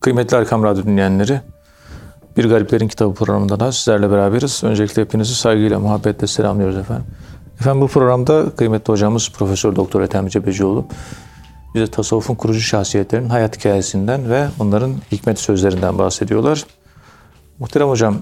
[0.00, 1.40] Kıymetli Erkam Radyo dinleyenleri,
[2.36, 4.64] Bir Gariplerin Kitabı programında da sizlerle beraberiz.
[4.64, 7.06] Öncelikle hepinizi saygıyla, muhabbetle selamlıyoruz efendim.
[7.60, 10.86] Efendim bu programda kıymetli hocamız Profesör Doktor Ethem Cebecioğlu
[11.74, 16.64] bize tasavvufun kurucu şahsiyetlerinin hayat hikayesinden ve onların hikmet sözlerinden bahsediyorlar.
[17.58, 18.16] Muhterem hocam,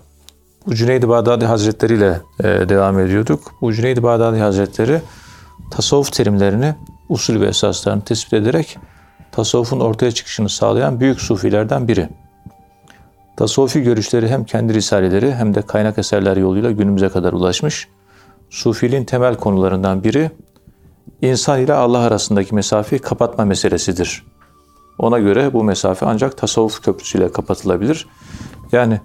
[0.66, 3.54] bu Cüneyd-i Bağdadi Hazretleri ile e, devam ediyorduk.
[3.60, 5.00] Bu Cüneyd-i Bağdadi Hazretleri
[5.70, 6.74] tasavvuf terimlerini,
[7.08, 8.78] usul ve esaslarını tespit ederek
[9.38, 12.08] tasavvufun ortaya çıkışını sağlayan büyük sufilerden biri.
[13.36, 17.88] Tasavvufi görüşleri hem kendi risaleleri hem de kaynak eserler yoluyla günümüze kadar ulaşmış.
[18.50, 20.30] Sufiliğin temel konularından biri
[21.22, 24.24] insan ile Allah arasındaki mesafeyi kapatma meselesidir.
[24.98, 28.06] Ona göre bu mesafe ancak tasavvuf köprüsüyle kapatılabilir.
[28.72, 29.00] Yani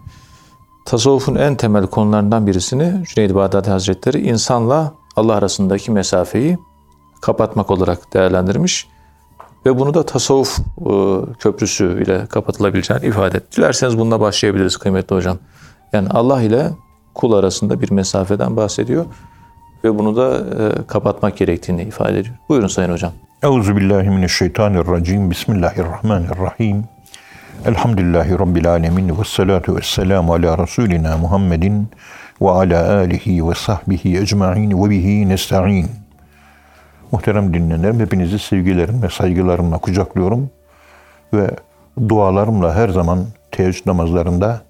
[0.86, 6.58] tasavvufun en temel konularından birisini Cüneyd-i Bağdadi Hazretleri insanla Allah arasındaki mesafeyi
[7.22, 8.93] kapatmak olarak değerlendirmiş
[9.66, 10.92] ve bunu da tasavvuf e,
[11.40, 13.58] köprüsü ile kapatılabileceğini ifade etti.
[13.58, 15.38] Dilerseniz bununla başlayabiliriz kıymetli hocam.
[15.94, 16.70] Yani Allah ile
[17.14, 19.06] kul arasında bir mesafeden bahsediyor
[19.84, 22.36] ve bunu da e, kapatmak gerektiğini ifade ediyor.
[22.50, 23.12] Buyurun Sayın Hocam.
[23.44, 25.32] Euzu billahi mineşşeytanirracim.
[25.32, 26.84] Bismillahirrahmanirrahim.
[27.66, 31.88] Elhamdülillahi Rabbil alemin ve salatu ve selamu ala Resulina Muhammedin
[32.42, 36.03] ve ala alihi ve sahbihi ecma'in ve bihi nesta'in.
[37.14, 40.50] Muhterem dinleyenlerim, hepinizi sevgilerim ve saygılarımla kucaklıyorum
[41.34, 41.50] ve
[42.10, 44.62] dualarımla her zaman teheccüd namazlarında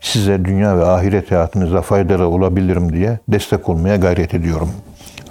[0.00, 4.70] size dünya ve ahiret hayatınıza faydalı olabilirim diye destek olmaya gayret ediyorum.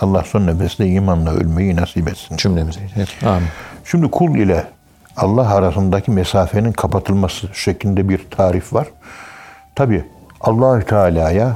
[0.02, 2.38] Allah son nefeste imanla ölmeyi nasip etsin.
[2.38, 2.80] Cümlemize.
[3.26, 3.48] Amin.
[3.86, 4.64] Şimdi kul ile
[5.18, 8.88] Allah arasındaki mesafenin kapatılması şeklinde bir tarif var.
[9.76, 10.06] Tabi
[10.42, 11.56] allah Teala'ya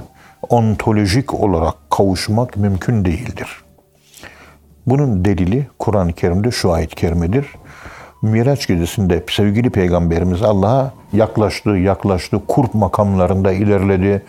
[0.50, 3.63] ontolojik olarak kavuşmak mümkün değildir.
[4.88, 7.46] Bunun delili Kur'an-ı Kerim'de şu ayet-i kerimedir.
[8.22, 14.24] Miraç gecesinde sevgili peygamberimiz Allah'a yaklaştı, yaklaştı, kurt makamlarında ilerledi.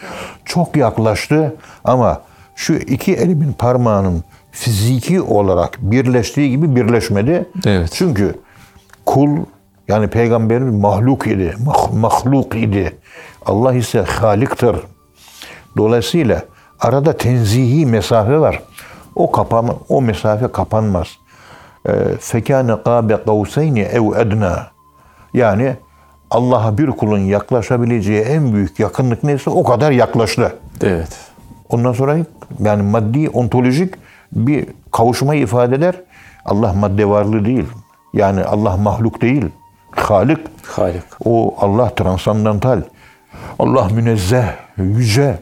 [0.44, 2.20] Çok yaklaştı ama
[2.56, 7.46] şu iki elimin parmağının fiziki olarak birleştiği gibi birleşmedi.
[7.66, 7.90] Evet.
[7.92, 8.34] Çünkü
[9.06, 9.30] kul
[9.88, 12.96] yani peygamberimiz mahluk idi, mah, mahluk idi.
[13.46, 14.76] Allah ise haliktir.
[15.76, 16.42] Dolayısıyla
[16.80, 18.62] arada tenzihi mesafe var.
[19.16, 21.08] O kapan, o mesafe kapanmaz.
[22.20, 24.66] Fekâne kâbe kavseyni ev edna.
[25.34, 25.76] Yani
[26.30, 30.56] Allah'a bir kulun yaklaşabileceği en büyük yakınlık neyse o kadar yaklaştı.
[30.82, 31.18] Evet.
[31.68, 32.16] Ondan sonra
[32.60, 33.94] yani maddi, ontolojik
[34.32, 35.94] bir kavuşmayı ifade eder.
[36.44, 37.66] Allah madde varlığı değil.
[38.12, 39.44] Yani Allah mahluk değil.
[39.90, 40.38] Halik.
[40.66, 41.02] Halik.
[41.24, 42.82] O Allah transandantal.
[43.58, 45.38] Allah münezzeh, yüce.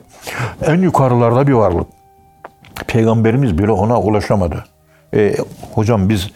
[0.66, 1.86] En yukarılarda bir varlık.
[2.86, 4.64] Peygamberimiz bile ona ulaşamadı.
[5.14, 5.36] E,
[5.74, 6.30] hocam biz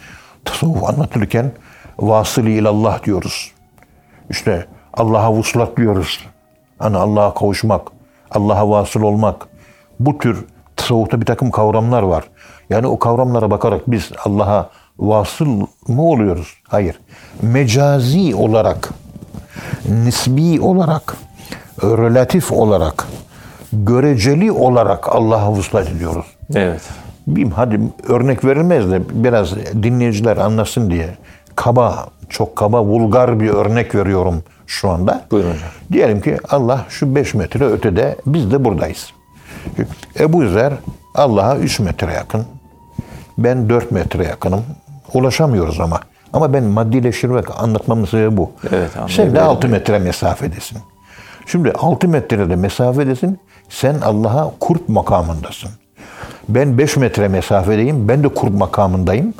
[0.45, 1.51] tasavvuf anlatırken
[1.99, 3.51] vasılı ilallah diyoruz.
[4.29, 6.25] İşte Allah'a vuslat diyoruz.
[6.79, 7.87] Hani Allah'a kavuşmak,
[8.31, 9.47] Allah'a vasıl olmak.
[9.99, 12.23] Bu tür tasavvufta bir takım kavramlar var.
[12.69, 14.69] Yani o kavramlara bakarak biz Allah'a
[14.99, 16.53] vasıl mı oluyoruz?
[16.67, 16.99] Hayır.
[17.41, 18.89] Mecazi olarak,
[19.89, 21.17] nisbi olarak,
[21.83, 23.07] relatif olarak,
[23.73, 26.36] göreceli olarak Allah'a vuslat ediyoruz.
[26.55, 26.81] Evet.
[27.27, 31.09] Bileyim, hadi örnek verilmez de biraz dinleyiciler anlasın diye
[31.55, 35.25] kaba, çok kaba, vulgar bir örnek veriyorum şu anda.
[35.31, 35.69] Buyurun hocam.
[35.91, 39.13] Diyelim ki Allah şu 5 metre ötede, biz de buradayız.
[40.19, 40.73] Ebu Zer
[41.15, 42.45] Allah'a 3 metre yakın.
[43.37, 44.63] Ben 4 metre yakınım.
[45.13, 45.99] Ulaşamıyoruz ama.
[46.33, 48.51] Ama ben maddileştirmek anlatmamın sebebi bu.
[48.71, 49.49] Evet, Sen de anlayabiliyorum.
[49.49, 50.77] 6 metre mesafedesin.
[51.45, 53.39] Şimdi 6 metrede mesafedesin.
[53.69, 55.69] Sen Allah'a kurp makamındasın.
[56.49, 58.07] Ben 5 metre mesafedeyim.
[58.07, 59.33] Ben de kurp makamındayım.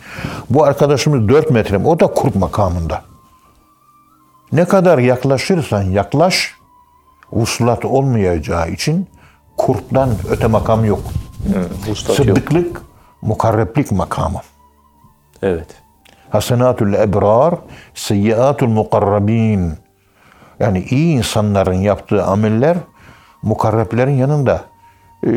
[0.50, 1.78] Bu arkadaşımız 4 metre.
[1.78, 3.02] O da kurp makamında.
[4.52, 6.56] Ne kadar yaklaşırsan yaklaş,
[7.32, 9.08] vuslat olmayacağı için
[9.58, 11.02] kurptan öte makam yok.
[11.88, 11.98] Yok.
[11.98, 12.82] Sıddıklık,
[13.22, 14.42] mukarreplik makamı.
[15.42, 15.68] Evet.
[16.30, 17.56] Hasenatul ebrar,
[17.96, 19.74] seyyiatul mukarrabin.
[20.60, 22.78] Yani iyi insanların yaptığı ameller
[23.42, 24.62] mukarreplerin yanında
[25.28, 25.30] e,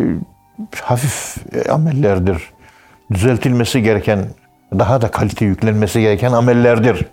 [0.82, 2.50] hafif e, amellerdir.
[3.12, 4.26] Düzeltilmesi gereken,
[4.78, 7.06] daha da kalite yüklenmesi gereken amellerdir.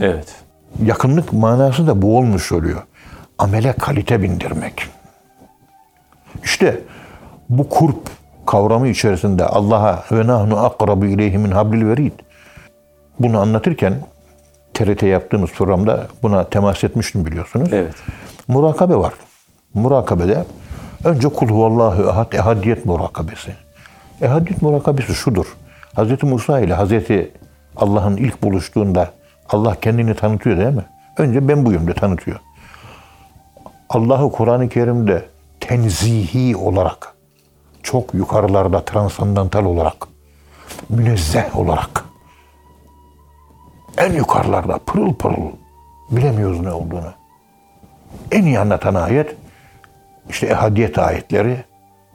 [0.00, 0.34] Evet.
[0.84, 2.82] Yakınlık manası da bu olmuş oluyor.
[3.38, 4.86] Amele kalite bindirmek.
[6.44, 6.80] İşte
[7.48, 8.10] bu kurp
[8.46, 12.12] kavramı içerisinde Allah'a ve nahnu akrabu ileyhi min hablil verid.
[13.20, 13.94] Bunu anlatırken
[14.74, 17.68] TRT yaptığımız programda buna temas etmiştim biliyorsunuz.
[17.72, 17.94] Evet.
[18.48, 19.12] Murakabe var.
[19.74, 20.44] Murakabede
[21.04, 23.54] önce kul huvallahu ehad, ehadiyet murakabesi.
[24.22, 25.56] Ehadiyet murakabesi şudur.
[25.96, 26.22] Hz.
[26.22, 26.92] Musa ile Hz.
[27.76, 29.10] Allah'ın ilk buluştuğunda
[29.48, 30.84] Allah kendini tanıtıyor değil mi?
[31.18, 32.40] Önce ben buyum de tanıtıyor.
[33.88, 35.26] Allah'ı Kur'an-ı Kerim'de
[35.60, 37.14] tenzihi olarak,
[37.82, 40.08] çok yukarılarda transandantal olarak,
[40.88, 42.04] münezzeh olarak,
[43.98, 45.50] en yukarılarda pırıl pırıl
[46.10, 47.12] bilemiyoruz ne olduğunu.
[48.30, 49.36] En iyi anlatan ayet
[50.30, 51.64] işte ehadiyet ayetleri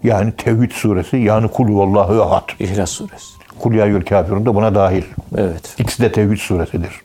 [0.03, 2.49] yani Tevhid suresi yani Kul vallahu ahad.
[2.59, 3.33] İhlas suresi.
[3.59, 5.03] Kul ya kafirun da buna dahil.
[5.37, 5.75] Evet.
[5.77, 7.01] İkisi de Tevhid suresidir.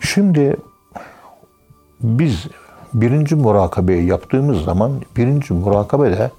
[0.00, 0.56] Şimdi
[2.00, 2.46] biz
[2.94, 6.30] birinci murakabeyi yaptığımız zaman birinci murakabede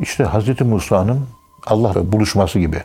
[0.00, 0.60] işte Hz.
[0.60, 1.26] Musa'nın
[1.66, 2.82] Allah'la buluşması gibi.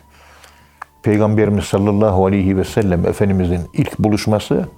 [1.04, 4.70] Peygamberimiz sallallahu aleyhi ve sellem Efendimizin ilk buluşması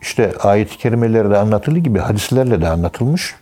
[0.00, 3.34] işte ayet-i kerimelerde anlatıldığı gibi hadislerle de anlatılmış.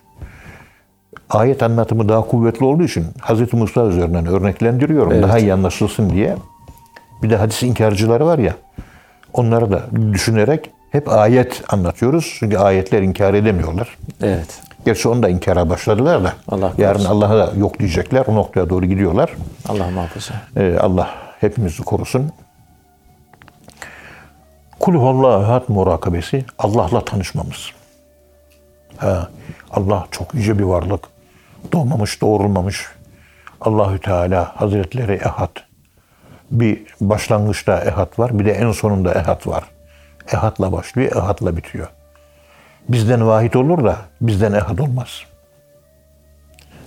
[1.30, 3.52] Ayet anlatımı daha kuvvetli olduğu için Hz.
[3.54, 5.22] Musa üzerinden örneklendiriyorum Evet.
[5.22, 6.36] daha iyi anlaşılsın diye.
[7.22, 8.54] Bir de hadis inkarcıları var ya
[9.32, 9.82] onları da
[10.12, 12.36] düşünerek hep ayet anlatıyoruz.
[12.38, 13.98] Çünkü ayetler inkar edemiyorlar.
[14.22, 14.60] Evet.
[14.84, 16.32] Gerçi onu da inkara başladılar da.
[16.48, 17.04] Allah yarın.
[17.04, 18.24] Allah'a da yok diyecekler.
[18.26, 19.30] O noktaya doğru gidiyorlar.
[19.68, 20.34] Allah muhafaza.
[20.56, 21.10] Ee, Allah
[21.40, 22.32] hepimizi korusun.
[24.80, 27.70] Kul huvallahu ehad murakabesi Allah'la tanışmamız.
[28.96, 29.28] Ha,
[29.70, 31.00] Allah çok yüce bir varlık.
[31.72, 32.86] Doğmamış, doğrulmamış.
[33.60, 35.56] Allahü Teala Hazretleri ehad.
[36.50, 39.64] Bir başlangıçta ehad var, bir de en sonunda ehad var.
[40.32, 41.88] Ehadla başlıyor, ehadla bitiyor.
[42.88, 45.22] Bizden vahid olur da bizden ehad olmaz.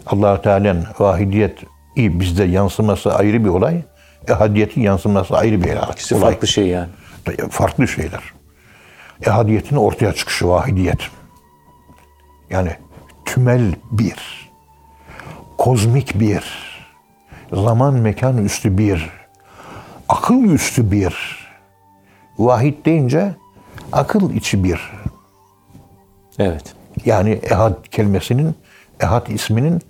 [0.06, 1.60] allah Teala'nın vahidiyet
[1.96, 3.82] iyi bizde yansıması ayrı bir olay.
[4.28, 6.32] Ehadiyetin yansıması ayrı bir İkisi olay.
[6.32, 6.90] farklı şey yani.
[7.50, 8.22] Farklı şeyler.
[9.26, 11.00] Ehadiyetin ortaya çıkışı vahidiyet.
[12.50, 12.76] Yani
[13.26, 14.41] tümel bir,
[15.62, 16.44] kozmik bir,
[17.54, 19.10] zaman mekan üstü bir,
[20.10, 21.16] akıl üstü bir.
[22.38, 23.36] Vahid deyince
[23.92, 24.92] akıl içi bir.
[26.40, 26.74] Evet.
[27.06, 28.56] Yani ehad kelimesinin,
[29.00, 29.82] ehad isminin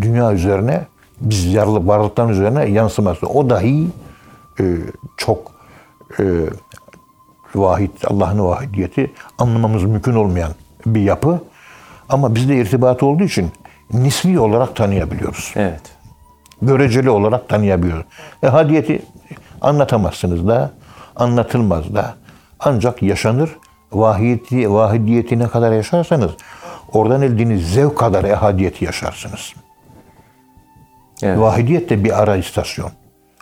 [0.00, 0.86] dünya üzerine,
[1.20, 3.26] biz yarlı varlıktan üzerine yansıması.
[3.26, 3.86] O dahi
[4.60, 4.64] e,
[5.16, 5.52] çok
[6.18, 6.24] e,
[7.54, 10.52] vahid, Allah'ın vahidiyeti anlamamız mümkün olmayan
[10.86, 11.40] bir yapı.
[12.08, 13.50] Ama bizde irtibat olduğu için
[13.92, 15.52] nisbi olarak tanıyabiliyoruz.
[15.56, 15.80] Evet.
[16.62, 18.06] Göreceli olarak tanıyabiliyoruz.
[18.42, 19.02] Ehadiyeti
[19.60, 20.70] anlatamazsınız da,
[21.16, 22.14] anlatılmaz da.
[22.60, 23.50] Ancak yaşanır.
[23.92, 26.30] Vahidiyeti, vahidiyeti ne kadar yaşarsanız
[26.92, 29.52] oradan eldiğiniz zevk kadar ehadiyeti yaşarsınız.
[31.22, 31.38] Evet.
[31.38, 32.90] Vahidiyet de bir ara istasyon.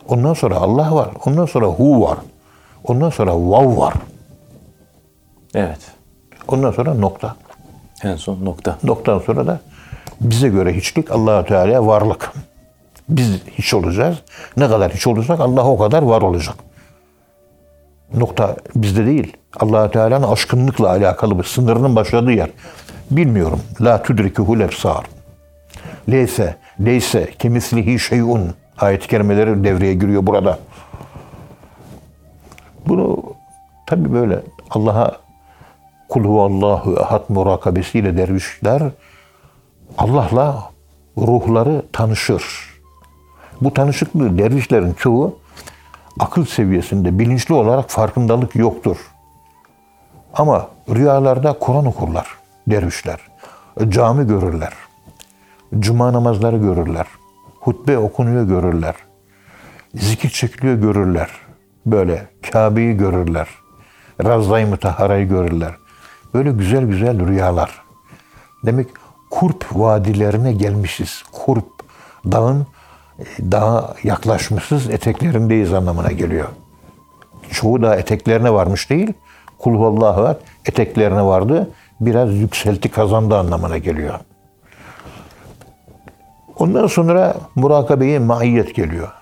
[0.08, 1.08] Ondan sonra Allah var.
[1.26, 2.18] Ondan sonra Hu var.
[2.84, 3.94] Ondan sonra Vav var.
[5.54, 5.80] Evet.
[6.48, 7.36] Ondan sonra nokta.
[8.02, 8.78] En son nokta.
[8.82, 9.60] Noktadan sonra da
[10.20, 12.32] bize göre hiçlik allah Teala varlık.
[13.08, 14.18] Biz hiç olacağız.
[14.56, 16.54] Ne kadar hiç olursak Allah o kadar var olacak.
[18.14, 19.36] Nokta bizde değil.
[19.60, 22.50] allah Teala'nın aşkınlıkla alakalı bir sınırının başladığı yer.
[23.10, 23.60] Bilmiyorum.
[23.80, 25.04] La tudrikuhul ebsar.
[26.10, 28.54] Leyse, leyse kemislihi şeyun.
[28.78, 30.58] Ayet-i kerimeleri devreye giriyor burada.
[32.86, 33.22] Bunu
[33.86, 34.40] tabi böyle
[34.70, 35.16] Allah'a
[36.08, 38.82] kul huvallahu ehad murakabesiyle dervişler
[39.98, 40.70] Allah'la
[41.18, 42.44] ruhları tanışır.
[43.60, 45.38] Bu tanışıklığı dervişlerin çoğu
[46.20, 48.96] akıl seviyesinde bilinçli olarak farkındalık yoktur.
[50.34, 52.26] Ama rüyalarda Kur'an okurlar
[52.66, 53.20] dervişler.
[53.88, 54.72] Cami görürler.
[55.78, 57.06] Cuma namazları görürler.
[57.60, 58.94] Hutbe okunuyor görürler.
[59.94, 61.30] Zikir çekiliyor görürler.
[61.86, 63.48] Böyle Kabe'yi görürler.
[64.24, 65.74] Ravza-i Mutahara'yı görürler.
[66.34, 67.82] Böyle güzel güzel rüyalar.
[68.66, 68.88] Demek
[69.34, 71.22] kurp vadilerine gelmişiz.
[71.32, 71.68] Kurp
[72.24, 72.66] dağın
[73.40, 76.48] daha yaklaşmışız eteklerindeyiz anlamına geliyor.
[77.50, 79.12] Çoğu da eteklerine varmış değil.
[79.58, 80.36] Kul huvallahu ehad
[80.66, 81.70] eteklerine vardı.
[82.00, 84.20] Biraz yükselti kazandı anlamına geliyor.
[86.58, 89.12] Ondan sonra murakabeye maiyet geliyor.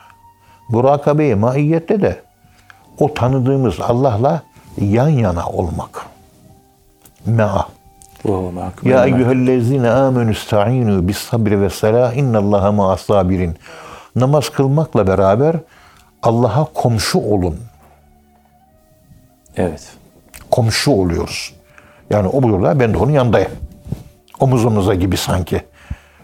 [0.69, 2.23] Murakabeye maiyette de
[2.99, 4.43] o tanıdığımız Allah'la
[4.81, 6.07] yan yana olmak.
[7.27, 7.82] Me'a.
[8.83, 13.57] Ya eyyühellezine amenü sta'inu bis sabri ve selah innallaha ma'as sabirin.
[14.17, 15.57] Namaz kılmakla beraber
[16.23, 17.59] Allah'a komşu olun.
[19.57, 19.93] Evet.
[20.51, 21.55] Komşu oluyoruz.
[22.11, 23.51] Yani o burada ben de onun yanındayım.
[24.41, 25.63] Omuz omuza gibi sanki.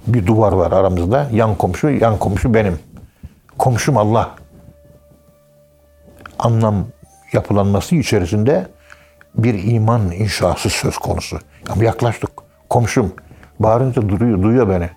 [0.06, 1.28] Bir duvar var aramızda.
[1.32, 2.78] Yan komşu, yan komşu benim.
[3.58, 4.30] Komşum Allah.
[6.38, 6.86] Anlam
[7.32, 8.66] yapılanması içerisinde
[9.34, 11.38] bir iman inşası söz konusu.
[11.68, 12.30] Ama yaklaştık.
[12.70, 13.12] Komşum.
[13.60, 14.90] Bağırınca duruyor, duyuyor beni.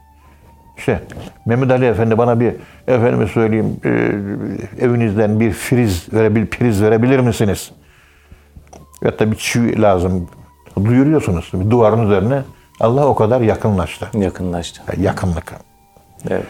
[0.78, 1.04] İşte
[1.46, 2.54] Mehmet Ali Efendi bana bir
[2.88, 3.90] efendime söyleyeyim e,
[4.86, 7.72] evinizden bir friz verebil priz verebilir misiniz?
[9.01, 10.30] Ya da bir çivi lazım.
[10.86, 11.51] Duyuruyorsunuz.
[11.54, 12.42] Bir duvarın üzerine
[12.80, 14.08] Allah o kadar yakınlaştı.
[14.13, 14.82] Yakınlaştı.
[14.92, 15.54] Yani yakınlık.
[16.30, 16.46] Evet.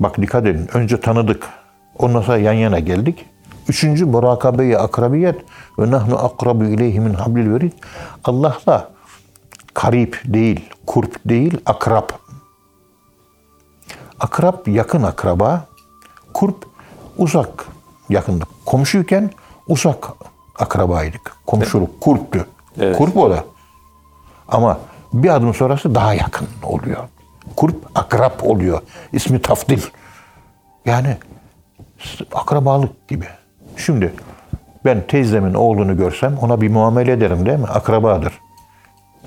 [0.00, 0.68] Bak dikkat edin.
[0.74, 1.46] Önce tanıdık.
[1.98, 3.26] Ondan sonra yan yana geldik.
[3.68, 5.36] Üçüncü murakabe-i akrabiyet
[5.78, 7.72] ve nahnu akrabu ileyhi min hablil verid.
[8.24, 8.93] Allah'la
[9.74, 12.08] karip değil, kurp değil, akrab.
[14.20, 15.66] Akrab yakın akraba,
[16.34, 16.66] kurp
[17.18, 17.66] uzak
[18.08, 18.48] yakınlık.
[18.66, 19.30] Komşuyken
[19.68, 20.08] uzak
[20.58, 21.36] akrabaydık.
[21.46, 22.46] Komşuluk, kurptu.
[22.80, 22.98] Evet.
[22.98, 23.44] Kurp o da.
[24.48, 24.78] Ama
[25.12, 27.08] bir adım sonrası daha yakın oluyor.
[27.56, 28.82] Kurp akrap oluyor.
[29.12, 29.82] İsmi tafdil.
[30.86, 31.16] Yani
[32.34, 33.26] akrabalık gibi.
[33.76, 34.14] Şimdi
[34.84, 37.66] ben teyzemin oğlunu görsem ona bir muamele ederim değil mi?
[37.66, 38.40] Akrabadır.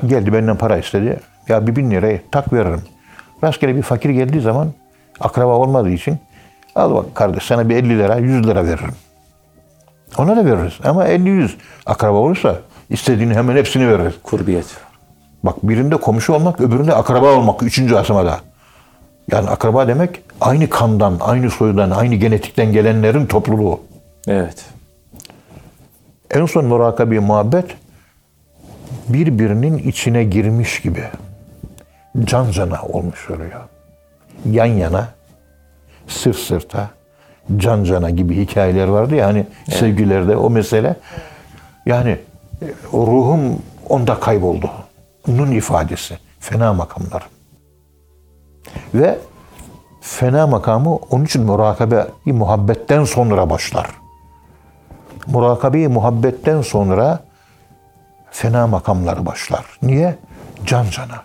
[0.05, 1.19] Geldi benden para istedi.
[1.47, 2.81] Ya bir bin lirayı tak veririm.
[3.43, 4.71] Rastgele bir fakir geldiği zaman
[5.19, 6.17] akraba olmadığı için
[6.75, 8.95] al bak kardeş sana bir 50 lira 100 lira veririm.
[10.17, 11.49] Ona da veririz ama 50-100
[11.85, 12.55] akraba olursa
[12.89, 14.13] istediğini hemen hepsini veririz.
[14.23, 14.65] Kurbiyet.
[15.43, 17.63] Bak birinde komşu olmak, öbüründe akraba olmak.
[17.63, 18.39] Üçüncü aşamada.
[19.31, 23.79] Yani akraba demek aynı kandan, aynı soydan, aynı genetikten gelenlerin topluluğu.
[24.27, 24.65] Evet.
[26.31, 27.65] En son murakabi muhabbet
[29.09, 31.03] birbirinin içine girmiş gibi.
[32.23, 33.61] Can cana olmuş oluyor.
[34.51, 35.07] Yan yana,
[36.07, 36.89] sırt sırta,
[37.57, 40.95] can cana gibi hikayeler vardı ya hani sevgilerde o mesele.
[41.85, 42.09] Yani
[42.61, 44.69] e, ruhum onda kayboldu.
[45.27, 46.17] Nun ifadesi.
[46.39, 47.27] Fena makamlar.
[48.93, 49.19] Ve
[50.01, 53.87] fena makamı onun için murakabe muhabbetten sonra başlar.
[55.27, 57.26] Murakabe muhabbetten sonra
[58.37, 59.65] fena makamları başlar.
[59.81, 60.17] Niye?
[60.65, 61.23] Can cana,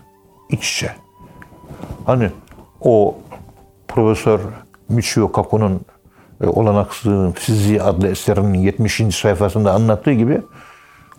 [0.48, 0.90] iç içe.
[2.06, 2.30] Hani
[2.80, 3.14] o
[3.88, 4.40] Profesör
[4.88, 5.80] Michio Kaku'nun
[6.40, 9.16] e, Olanaksızlığın Fiziği adlı eserinin 70.
[9.16, 10.42] sayfasında anlattığı gibi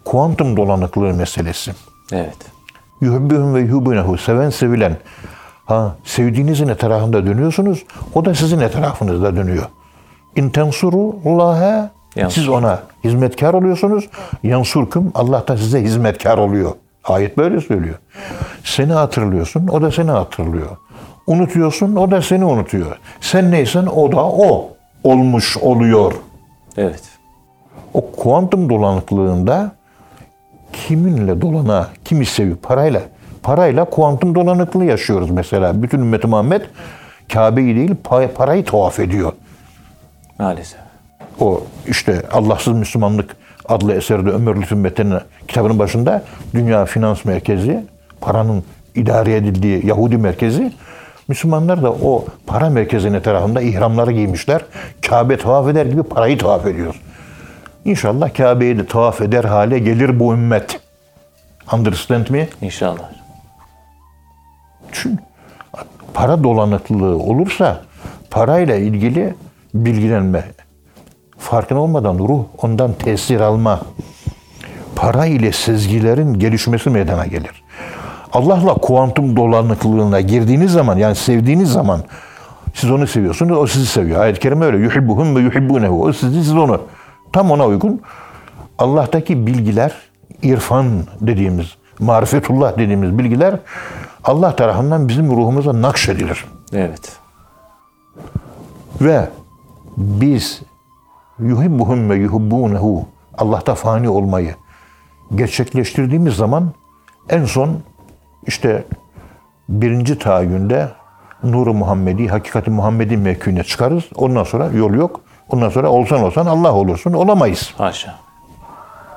[0.06, 1.72] kuantum dolanıklığı meselesi.
[2.12, 2.38] Evet.
[3.02, 4.18] Yuhibbühüm ve yuhibbunehu.
[4.18, 4.98] Seven sevilen.
[5.66, 7.84] Ha, sevdiğinizin etrafında dönüyorsunuz.
[8.14, 9.66] O da sizin etrafınızda dönüyor.
[10.36, 12.36] İn tensurullâhe Yansur.
[12.36, 14.10] siz ona hizmetkar oluyorsunuz.
[14.44, 16.72] Yansurküm Allah da size hizmetkar oluyor.
[17.04, 17.96] Ayet böyle söylüyor.
[18.64, 20.78] Seni hatırlıyorsun, o da seni hatırlıyor.
[21.28, 22.98] Unutuyorsun, o da seni unutuyor.
[23.22, 24.70] Sen neysen o da o
[25.04, 26.14] olmuş oluyor.
[26.78, 27.04] Evet.
[27.94, 29.72] O kuantum dolanıklığında
[30.74, 32.58] kiminle dolana, kimi seviyor?
[32.58, 33.02] Parayla.
[33.44, 35.84] Parayla kuantum dolanıklığı yaşıyoruz mesela.
[35.84, 36.62] Bütün ümmeti Muhammed
[37.34, 39.34] Kabe'yi değil pa- parayı tavaf ediyor.
[40.40, 40.80] Maalesef.
[41.40, 43.36] O işte Allahsız Müslümanlık
[43.66, 46.24] adlı eserde Ömer Lütfü Metin'in kitabının başında
[46.54, 47.86] dünya finans merkezi,
[48.22, 48.64] paranın
[48.96, 50.72] idare edildiği Yahudi merkezi,
[51.28, 54.62] Müslümanlar da o para merkezinin etrafında ihramları giymişler.
[55.08, 57.02] Kabe tavaf eder gibi parayı tavaf ediyoruz.
[57.86, 60.80] İnşallah Kabe'yi de tavaf eder hale gelir bu ümmet.
[61.74, 62.48] Understand me?
[62.62, 63.12] İnşallah.
[64.92, 65.24] Çünkü
[66.14, 67.82] para dolanıklığı olursa
[68.32, 69.36] parayla ilgili
[69.74, 70.44] bilgilenme,
[71.54, 73.80] farkına olmadan ruh ondan tesir alma,
[74.96, 77.64] para ile sezgilerin gelişmesi meydana gelir.
[78.34, 82.02] Allah'la kuantum dolanıklığına girdiğiniz zaman yani sevdiğiniz zaman
[82.74, 84.22] siz onu seviyorsunuz, o sizi seviyor.
[84.22, 84.78] Ayet-i kerime öyle.
[84.78, 86.04] Yuhibbuhum ve yuhibbunehu.
[86.04, 86.82] O sizi, siz onu.
[87.34, 88.02] Tam ona uygun.
[88.78, 89.94] Allah'taki bilgiler,
[90.42, 90.86] irfan
[91.22, 91.68] dediğimiz,
[92.00, 93.60] marifetullah dediğimiz bilgiler
[94.24, 96.46] Allah tarafından bizim ruhumuza nakşedilir.
[96.74, 97.18] Evet.
[99.02, 99.30] Ve
[99.98, 100.62] biz
[101.40, 103.06] yuhibbuhum ve yuhibbunehu
[103.38, 104.56] Allah'ta fani olmayı
[105.36, 106.72] gerçekleştirdiğimiz zaman
[107.30, 107.78] en son
[108.48, 108.84] işte
[109.70, 110.90] birinci tahayyünde
[111.44, 114.04] Nuru Muhammedi, Hakikati Muhammedi mevkine çıkarız.
[114.16, 115.22] Ondan sonra yol yok.
[115.50, 117.14] Ondan sonra olsan olsan Allah olursun.
[117.14, 117.74] Olamayız.
[117.78, 118.16] Haşa.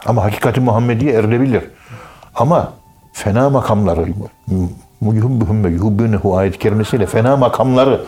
[0.06, 1.64] Ama hakikati Muhammediye erilebilir.
[2.34, 2.72] Ama
[3.12, 4.06] fena makamları
[5.02, 8.00] yuhubbuhum ve yuhubbunehu ayet-i kerimesiyle fena makamları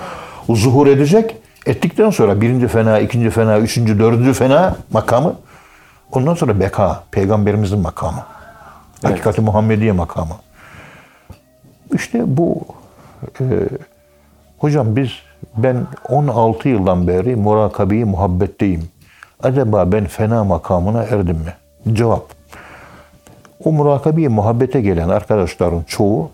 [0.49, 1.37] zuhur edecek.
[1.67, 5.35] Ettikten sonra birinci fena, ikinci fena, üçüncü, dördüncü fena makamı
[6.13, 8.25] ondan sonra beka, peygamberimizin makamı.
[9.03, 10.35] Hakikati Muhammediye makamı.
[11.95, 12.61] İşte bu
[13.41, 13.45] e,
[14.59, 15.11] hocam biz
[15.57, 18.89] ben 16 yıldan beri murakabeyi muhabbetteyim.
[19.43, 21.55] Acaba ben fena makamına erdim mi?
[21.95, 22.27] Cevap.
[23.65, 26.31] O murakabeyi muhabbete gelen arkadaşların çoğu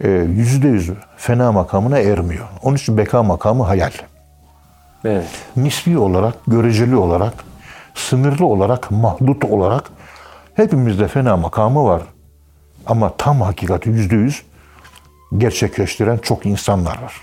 [0.00, 2.48] e, yüzde yüz fena makamına ermiyor.
[2.62, 3.90] Onun için beka makamı hayal.
[5.04, 5.28] Evet.
[5.56, 7.34] Nisbi olarak, göreceli olarak,
[7.94, 9.90] sınırlı olarak, mahdut olarak
[10.54, 12.02] hepimizde fena makamı var.
[12.86, 14.42] Ama tam hakikati yüzde yüz
[15.38, 17.14] gerçekleştiren çok insanlar var.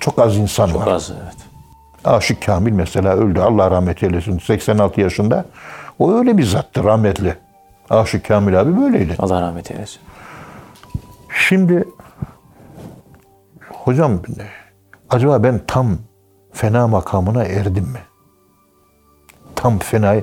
[0.00, 0.86] Çok az insan var.
[0.86, 1.36] Az evet.
[2.04, 3.40] Aşık Kamil mesela öldü.
[3.40, 4.38] Allah rahmet eylesin.
[4.38, 5.44] 86 yaşında.
[5.98, 7.36] O öyle bir zattı rahmetli.
[7.90, 9.14] Aşık Kamil abi böyleydi.
[9.18, 10.00] Allah rahmet eylesin.
[11.48, 11.84] Şimdi
[13.68, 14.22] hocam
[15.10, 15.98] acaba ben tam
[16.54, 18.00] fena makamına erdim mi?
[19.56, 20.16] Tam fena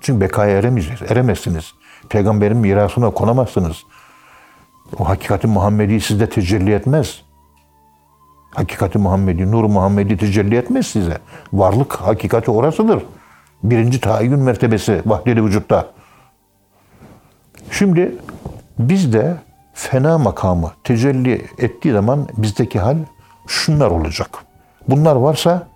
[0.00, 1.02] çünkü bekaya eremeyeceğiz.
[1.02, 1.74] Eremezsiniz.
[2.08, 3.76] Peygamberin mirasına konamazsınız.
[4.98, 7.22] O hakikati Muhammedi sizde tecelli etmez.
[8.54, 11.18] Hakikati Muhammedi, Nur Muhammedi tecelli etmez size.
[11.52, 13.02] Varlık hakikati orasıdır.
[13.62, 15.86] Birinci tayin mertebesi vahdeli vücutta.
[17.70, 18.14] Şimdi
[18.78, 19.36] bizde
[19.74, 22.96] fena makamı tecelli ettiği zaman bizdeki hal
[23.46, 24.28] şunlar olacak.
[24.88, 25.68] Bunlar varsa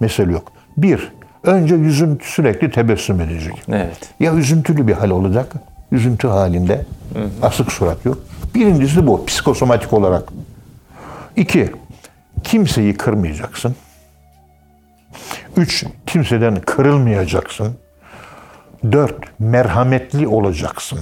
[0.00, 0.52] mesele yok.
[0.76, 1.12] Bir,
[1.42, 3.62] önce yüzün sürekli tebessüm edecek.
[3.68, 3.98] Evet.
[4.20, 5.52] Ya üzüntülü bir hal olacak,
[5.92, 6.84] üzüntü halinde,
[7.42, 8.18] asık surat yok.
[8.54, 10.28] Birincisi bu, psikosomatik olarak.
[11.36, 11.70] İki,
[12.44, 13.76] kimseyi kırmayacaksın.
[15.56, 17.76] Üç, kimseden kırılmayacaksın.
[18.92, 20.98] Dört, merhametli olacaksın.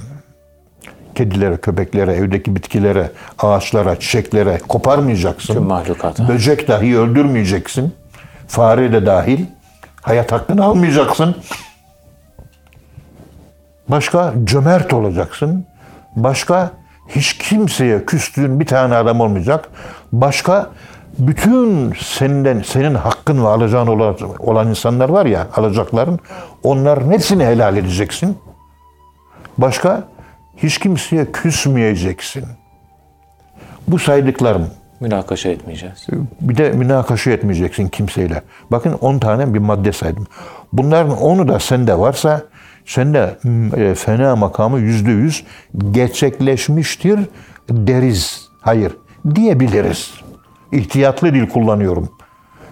[1.15, 5.53] Kedilere, köpeklere, evdeki bitkilere, ağaçlara, çiçeklere koparmayacaksın.
[5.53, 6.27] Tüm mahlukata.
[6.27, 7.93] Böcek dahi öldürmeyeceksin.
[8.47, 9.45] Fare de dahil.
[10.01, 11.35] Hayat hakkını almayacaksın.
[13.87, 15.65] Başka cömert olacaksın.
[16.15, 16.71] Başka
[17.07, 19.69] hiç kimseye küstüğün bir tane adam olmayacak.
[20.11, 20.69] Başka
[21.19, 23.87] bütün senden senin hakkın ve alacağın
[24.39, 26.19] olan, insanlar var ya alacakların
[26.63, 28.37] onların hepsini helal edeceksin.
[29.57, 30.03] Başka
[30.57, 32.45] hiç kimseye küsmeyeceksin.
[33.87, 36.07] Bu saydıklarım Münakaşa etmeyeceğiz.
[36.41, 38.41] bir de münakaşa etmeyeceksin kimseyle.
[38.71, 40.27] Bakın 10 tane bir madde saydım.
[40.73, 42.41] Bunların onu da sende varsa
[42.85, 43.37] sende
[43.77, 45.43] e, fena makamı yüzde yüz
[45.91, 47.19] gerçekleşmiştir
[47.69, 48.49] deriz.
[48.61, 48.97] Hayır
[49.35, 50.13] diyebiliriz.
[50.71, 52.09] İhtiyatlı dil kullanıyorum.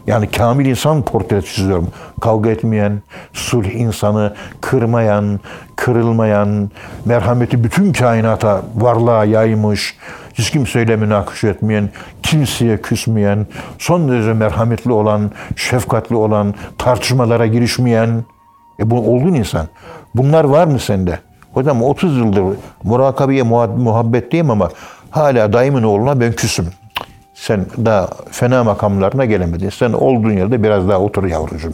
[0.08, 1.88] Yani kamil insan portresi çiziyorum.
[2.22, 3.02] Kavga etmeyen,
[3.34, 5.40] sulh insanı, kırmayan,
[5.76, 6.72] kırılmayan,
[7.06, 9.98] merhameti bütün kainata, varlığa yaymış,
[10.34, 11.90] hiç kimseyle münakaşa etmeyen,
[12.24, 13.48] kimseye küsmeyen,
[13.80, 18.24] son derece merhametli olan, şefkatli olan, tartışmalara girişmeyen,
[18.80, 19.68] e bu olgun insan.
[20.16, 21.20] Bunlar var mı sende?
[21.54, 22.44] Hocam 30 yıldır
[22.84, 24.70] murakabeye muhabbetteyim ama
[25.10, 26.68] hala daimin oğluna ben küsüm.
[27.34, 29.70] Sen daha fena makamlarına gelemedin.
[29.70, 31.74] Sen olduğun yerde biraz daha otur yavrucuğum.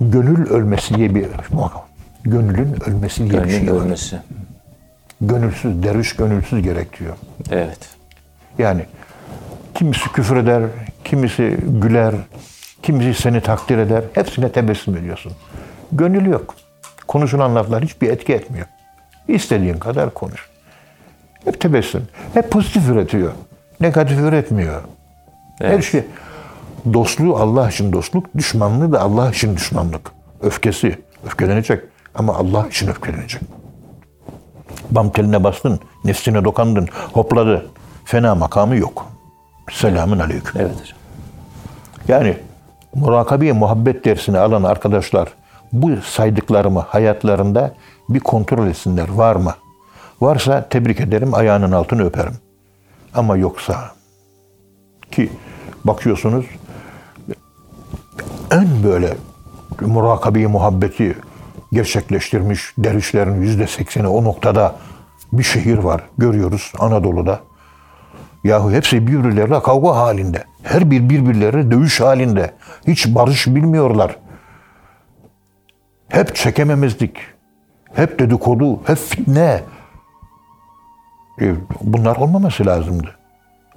[0.00, 1.82] Gönül ölmesi diye bir makam.
[2.24, 3.80] Gönülün ölmesi diye bir Gönlün şey var.
[3.80, 4.16] ölmesi.
[5.20, 7.16] Gönülsüz, derviş gönülsüz gerek diyor.
[7.50, 7.78] Evet.
[8.58, 8.84] Yani
[9.74, 10.62] kimisi küfür eder,
[11.04, 12.14] kimisi güler,
[12.82, 14.04] kimisi seni takdir eder.
[14.12, 15.32] Hepsine tebessüm ediyorsun.
[15.92, 16.54] Gönül yok.
[17.08, 18.66] Konuşulan laflar hiçbir etki etmiyor.
[19.28, 20.48] İstediğin kadar konuş.
[21.44, 22.08] Hep tebessüm.
[22.34, 23.32] Hep pozitif üretiyor.
[23.80, 24.82] Negatif üretmiyor.
[25.58, 25.84] Her Evet.
[25.84, 26.04] şey.
[26.92, 30.10] Dostluğu Allah için dostluk, düşmanlığı da Allah için düşmanlık.
[30.42, 33.42] Öfkesi, öfkelenecek ama Allah için öfkelenecek.
[34.90, 37.66] Bam teline bastın, nefsine dokandın, hopladı.
[38.04, 39.06] Fena makamı yok.
[39.72, 40.60] Selamün aleyküm.
[40.60, 40.98] Evet hocam.
[42.08, 42.36] Yani
[42.94, 45.28] murakabeye muhabbet dersini alan arkadaşlar
[45.72, 47.74] bu saydıklarımı hayatlarında
[48.08, 49.08] bir kontrol etsinler.
[49.08, 49.54] Var mı?
[50.20, 52.34] Varsa tebrik ederim, ayağının altını öperim.
[53.14, 53.90] Ama yoksa
[55.12, 55.30] ki
[55.84, 56.46] bakıyorsunuz
[58.50, 59.16] en böyle
[59.80, 61.16] murakabeyi muhabbeti
[61.76, 64.74] gerçekleştirmiş dervişlerin yüzde sekseni o noktada
[65.32, 66.02] bir şehir var.
[66.18, 67.40] Görüyoruz Anadolu'da.
[68.44, 70.44] Yahu hepsi birbirleriyle kavga halinde.
[70.62, 72.54] Her bir birbirleri dövüş halinde.
[72.86, 74.16] Hiç barış bilmiyorlar.
[76.08, 77.16] Hep çekememezlik.
[77.94, 79.60] Hep dedikodu, hep fitne.
[81.40, 83.16] E, Bunlar olmaması lazımdı.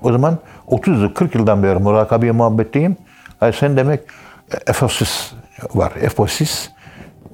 [0.01, 2.97] O zaman 30 yıl, 40 yıldan beri murakabeye muhabbetteyim.
[3.41, 3.99] Ay sen demek
[4.67, 5.33] Efosis
[5.75, 5.91] var.
[6.01, 6.69] Efosis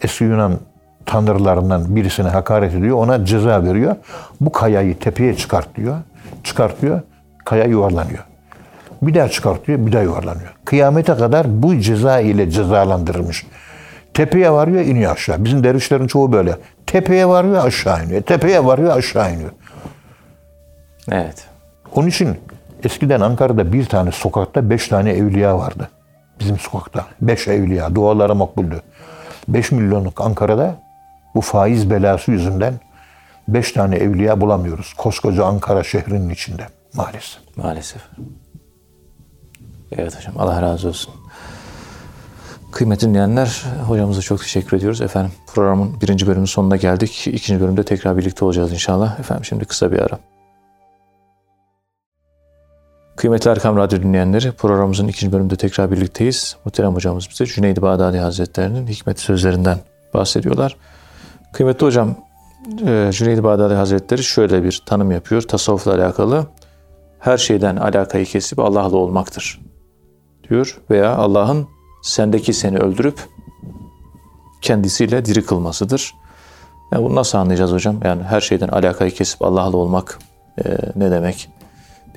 [0.06, 0.60] eski Yunan
[1.06, 2.98] tanrılarından birisine hakaret ediyor.
[2.98, 3.96] Ona ceza veriyor.
[4.42, 5.98] Bu kayayı tepeye çıkart diyor.
[6.44, 7.02] Çıkartıyor.
[7.46, 8.24] Kaya yuvarlanıyor.
[9.02, 9.86] Bir daha çıkartıyor.
[9.88, 10.54] Bir daha yuvarlanıyor.
[10.66, 13.46] Kıyamete kadar bu ceza ile cezalandırılmış.
[14.14, 15.46] Tepeye varıyor iniyor aşağı.
[15.46, 16.56] Bizim dervişlerin çoğu böyle.
[16.88, 18.22] Tepeye varıyor aşağı iniyor.
[18.22, 19.52] Tepeye varıyor aşağı iniyor.
[21.12, 21.48] Evet.
[21.96, 22.38] Onun için
[22.84, 25.90] eskiden Ankara'da bir tane sokakta beş tane evliya vardı.
[26.40, 27.06] Bizim sokakta.
[27.22, 27.96] Beş evliya.
[27.96, 28.82] Duaları makbuldü.
[29.48, 30.76] Beş milyonluk Ankara'da
[31.36, 32.74] bu faiz belası yüzünden
[33.48, 34.94] beş tane evliya bulamıyoruz.
[34.94, 37.38] Koskoca Ankara şehrinin içinde maalesef.
[37.56, 38.02] Maalesef.
[39.92, 40.34] Evet hocam.
[40.38, 41.14] Allah razı olsun.
[42.72, 45.02] Kıymetli dinleyenler, hocamıza çok teşekkür ediyoruz.
[45.02, 47.28] Efendim programın birinci bölümünün sonuna geldik.
[47.28, 49.20] İkinci bölümde tekrar birlikte olacağız inşallah.
[49.20, 50.20] Efendim şimdi kısa bir ara.
[53.16, 56.58] Kıymetli Erkam Radyo dinleyenleri, programımızın ikinci bölümünde tekrar birlikteyiz.
[56.66, 59.78] Muhterem hocamız bize Cüneyd-i Bağdadi Hazretleri'nin hikmet sözlerinden
[60.14, 60.78] bahsediyorlar.
[61.54, 62.16] Kıymetli hocam,
[62.88, 66.46] e, Cüneyd Bağdadi Hazretleri şöyle bir tanım yapıyor tasavvufla alakalı.
[67.20, 69.62] Her şeyden alakayı kesip Allah'la olmaktır
[70.50, 71.68] diyor veya Allah'ın
[72.04, 73.20] sendeki seni öldürüp
[74.62, 76.14] kendisiyle diri kılmasıdır.
[76.92, 78.00] Yani bunu nasıl anlayacağız hocam?
[78.04, 80.20] Yani her şeyden alakayı kesip Allah'la olmak
[80.66, 81.50] e, ne demek?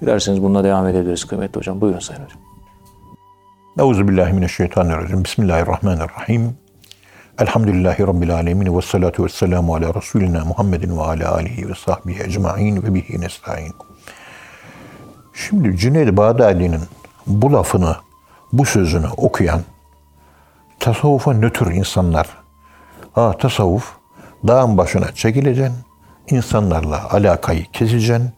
[0.01, 1.81] Dilerseniz bununla devam edebiliriz kıymetli hocam.
[1.81, 2.39] Buyurun Sayın Hocam.
[3.79, 5.25] Euzubillahimineşşeytanirracim.
[5.25, 6.57] Bismillahirrahmanirrahim.
[7.39, 12.23] Elhamdülillahi Rabbil alemin ve salatu ve selamu ala Resulina Muhammedin ve ala alihi ve sahbihi
[12.23, 13.73] ecma'in ve bihi nesta'in.
[15.35, 16.81] Şimdi Cüneyd Bağdadi'nin
[17.27, 17.97] bu lafını,
[18.53, 19.61] bu sözünü okuyan
[20.81, 22.29] tasavvufa nötr insanlar,
[23.13, 23.93] ha tasavvuf
[24.47, 25.77] dağın başına çekileceksin,
[26.31, 28.31] insanlarla alakayı keseceksin,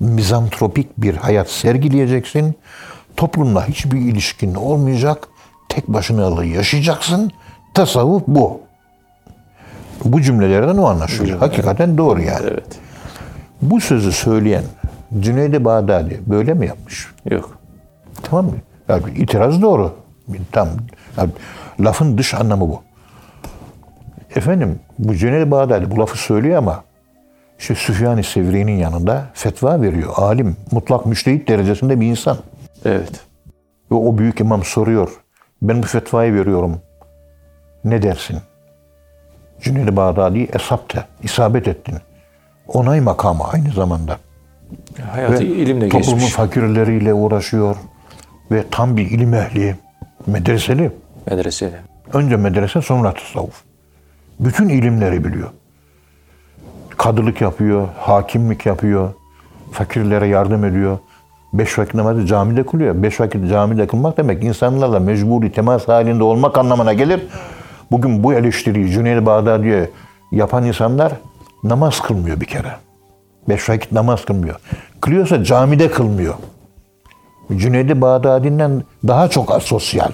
[0.00, 2.56] mizantropik bir hayat sergileyeceksin,
[3.16, 5.28] toplumla hiçbir ilişkin olmayacak,
[5.68, 7.32] tek başına yaşayacaksın.
[7.74, 8.60] Tasavvuf bu.
[10.04, 11.38] Bu cümlelerden o anlaşılıyor.
[11.38, 12.46] Hakikaten doğru yani.
[12.50, 12.78] Evet.
[13.62, 14.64] Bu sözü söyleyen
[15.20, 17.06] Cüneyd-i Bağdadi böyle mi yapmış?
[17.30, 17.58] Yok.
[18.22, 18.52] Tamam mı?
[18.88, 19.94] Yani itiraz doğru.
[20.52, 20.68] Tam
[21.16, 21.30] yani
[21.80, 22.82] lafın dış anlamı bu.
[24.36, 26.84] Efendim bu Cüneyd-i Bağdadi bu lafı söylüyor ama
[27.58, 30.12] işte Süfyan-ı Sevri'nin yanında fetva veriyor.
[30.16, 32.38] Alim, mutlak müştehit derecesinde bir insan.
[32.84, 33.20] Evet.
[33.90, 35.10] Ve o büyük imam soruyor.
[35.62, 36.80] Ben bu fetvayı veriyorum.
[37.84, 38.38] Ne dersin?
[39.60, 41.94] Cüneyd-i Bağdadi esapte, isabet ettin.
[42.68, 44.18] Onay makamı aynı zamanda.
[45.12, 46.32] Hayatı Ve ilimle toplumun geçmiş.
[46.32, 47.76] fakirleriyle uğraşıyor.
[48.50, 49.76] Ve tam bir ilim ehli,
[50.26, 50.90] medreseli.
[51.30, 51.80] Medresede.
[52.12, 53.62] Önce medrese sonra tasavvuf.
[54.40, 55.48] Bütün ilimleri biliyor.
[56.98, 59.10] Kadılık yapıyor, hakimlik yapıyor,
[59.72, 60.98] fakirlere yardım ediyor.
[61.52, 63.02] Beş vakit namazı camide kılıyor.
[63.02, 67.26] Beş vakit camide kılmak demek insanlarla mecburi temas halinde olmak anlamına gelir.
[67.90, 69.90] Bugün bu eleştiriyi Cüneyd Bağdadi'ye
[70.32, 71.12] yapan insanlar
[71.64, 72.72] namaz kılmıyor bir kere.
[73.48, 74.56] Beş vakit namaz kılmıyor.
[75.00, 76.34] Kılıyorsa camide kılmıyor.
[77.56, 80.10] Cüneyd Bağdadi'nden daha çok asosyal.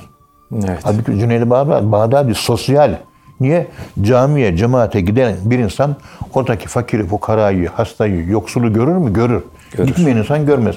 [0.55, 0.81] Evet.
[0.83, 2.95] Halbuki Cüneyd Bağdadi, Bağdadi sosyal.
[3.41, 3.67] Niye?
[4.01, 5.97] Camiye, cemaate giden bir insan
[6.35, 9.13] oradaki fakiri, fukarayı, hastayı, yoksulu görür mü?
[9.13, 9.43] Görür.
[9.73, 9.87] Görür.
[9.87, 10.77] Gitmeyen insan görmez.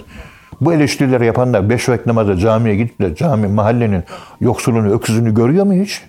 [0.61, 4.03] Bu eleştirileri yapanlar beş vakit namaza camiye gidip de cami, mahallenin
[4.41, 6.01] yoksulunu, öküzünü görüyor mu hiç?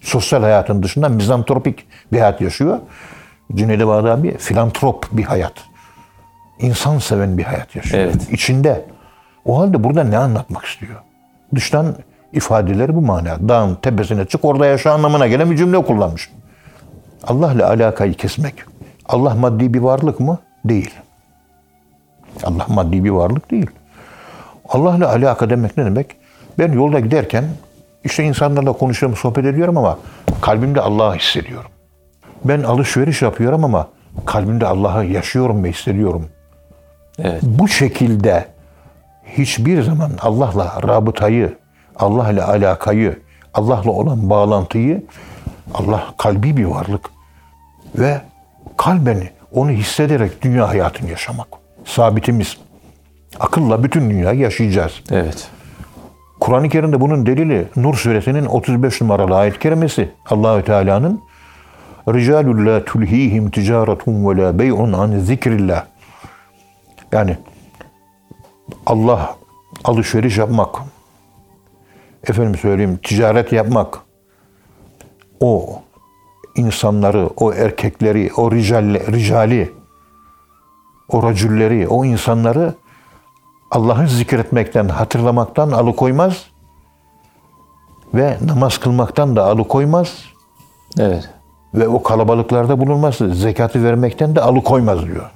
[0.00, 2.78] Sosyal hayatın dışında mizantropik bir hayat yaşıyor.
[3.54, 5.52] Cüneyd Bağdadi filantrop bir hayat.
[6.60, 8.04] İnsan seven bir hayat yaşıyor.
[8.04, 8.32] Evet.
[8.32, 8.84] İçinde.
[9.44, 10.94] O halde burada ne anlatmak istiyor?
[11.54, 11.94] Dıştan
[12.32, 13.48] ifadeleri bu manada.
[13.48, 16.30] Dağın tepesine çık orada yaşa anlamına gelen bir cümle kullanmış.
[17.26, 18.54] Allah ile alakayı kesmek.
[19.06, 20.38] Allah maddi bir varlık mı?
[20.64, 20.94] Değil.
[22.44, 23.70] Allah maddi bir varlık değil.
[24.68, 26.16] Allah ile alaka demek ne demek?
[26.58, 27.44] Ben yolda giderken
[28.04, 29.98] işte insanlarla konuşuyorum, sohbet ediyorum ama
[30.40, 31.70] kalbimde Allah'ı hissediyorum.
[32.44, 33.88] Ben alışveriş yapıyorum ama
[34.26, 36.28] kalbimde Allah'ı yaşıyorum ve hissediyorum.
[37.18, 37.42] Evet.
[37.42, 38.46] Bu şekilde
[39.24, 41.56] hiçbir zaman Allah'la rabıtayı,
[41.98, 43.18] Allah ile alakayı,
[43.54, 45.02] Allah'la olan bağlantıyı
[45.74, 47.10] Allah kalbi bir varlık
[47.94, 48.20] ve
[48.76, 51.48] kalben onu hissederek dünya hayatını yaşamak.
[51.84, 52.56] Sabitimiz.
[53.40, 54.92] Akılla bütün dünyayı yaşayacağız.
[55.10, 55.48] Evet.
[56.40, 60.10] Kur'an-ı Kerim'de bunun delili Nur suresinin 35 numaralı ayet kerimesi.
[60.30, 61.20] Allahü Teala'nın
[62.14, 65.84] Ricalul la tulhihim ticaretun ve la bey'un an zikrillah.
[67.12, 67.36] Yani
[68.86, 69.36] Allah
[69.84, 70.76] alışveriş yapmak,
[72.26, 73.98] efendim söyleyeyim ticaret yapmak,
[75.40, 75.82] o
[76.56, 79.72] insanları, o erkekleri, o ricalle, ricali,
[81.08, 82.74] o racülleri, o insanları
[83.70, 86.46] Allah'ı zikretmekten, hatırlamaktan alıkoymaz
[88.14, 90.24] ve namaz kılmaktan da alıkoymaz
[90.98, 91.30] Evet.
[91.74, 93.14] ve o kalabalıklarda bulunmaz.
[93.32, 95.30] Zekatı vermekten de alıkoymaz diyor.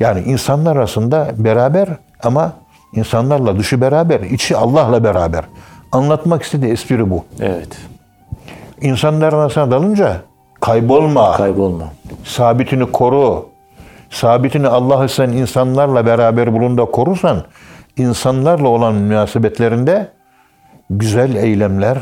[0.00, 1.88] Yani insanlar arasında beraber
[2.22, 2.52] ama
[2.94, 5.44] insanlarla dışı beraber, içi Allah'la beraber.
[5.92, 7.24] Anlatmak istediği espri bu.
[7.40, 7.68] Evet.
[8.80, 10.16] İnsanların arasına dalınca
[10.60, 11.36] kaybolma.
[11.36, 11.84] Kaybolma.
[12.24, 13.48] sabitini koru.
[14.10, 17.44] Sabitini Allah'ı sen insanlarla beraber bulun da korursan,
[17.96, 20.08] insanlarla olan münasebetlerinde
[20.90, 21.98] güzel eylemler,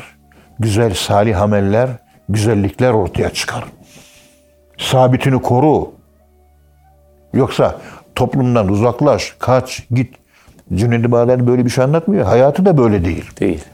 [0.58, 1.88] güzel salih ameller,
[2.28, 3.64] güzellikler ortaya çıkar.
[4.78, 5.90] Sabitini koru.
[7.32, 7.76] Yoksa
[8.14, 10.21] toplumdan uzaklaş, kaç, git.
[10.74, 12.24] Cüneyd-i Bağdadi böyle bir şey anlatmıyor.
[12.24, 13.30] Hayatı da böyle değil.
[13.40, 13.64] Değil.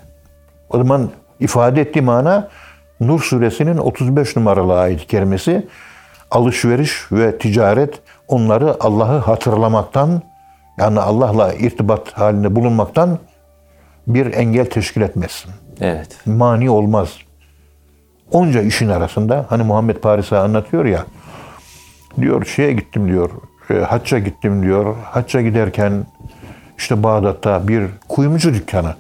[0.71, 2.49] O zaman ifade ettiği mana
[3.01, 5.67] Nur suresinin 35 numaralı ayet-i kerimesi
[6.31, 10.23] alışveriş ve ticaret onları Allah'ı hatırlamaktan
[10.79, 13.19] yani Allah'la irtibat halinde bulunmaktan
[14.07, 15.45] bir engel teşkil etmez.
[15.81, 16.27] Evet.
[16.27, 17.19] Mani olmaz.
[18.33, 21.05] onca işin arasında hani Muhammed Paris'e anlatıyor ya
[22.21, 23.31] diyor şeye gittim diyor
[23.71, 24.97] e, hacca gittim diyor.
[25.05, 26.07] Hacca giderken
[26.79, 28.95] işte Bağdat'ta bir kuyumcu dükkanı.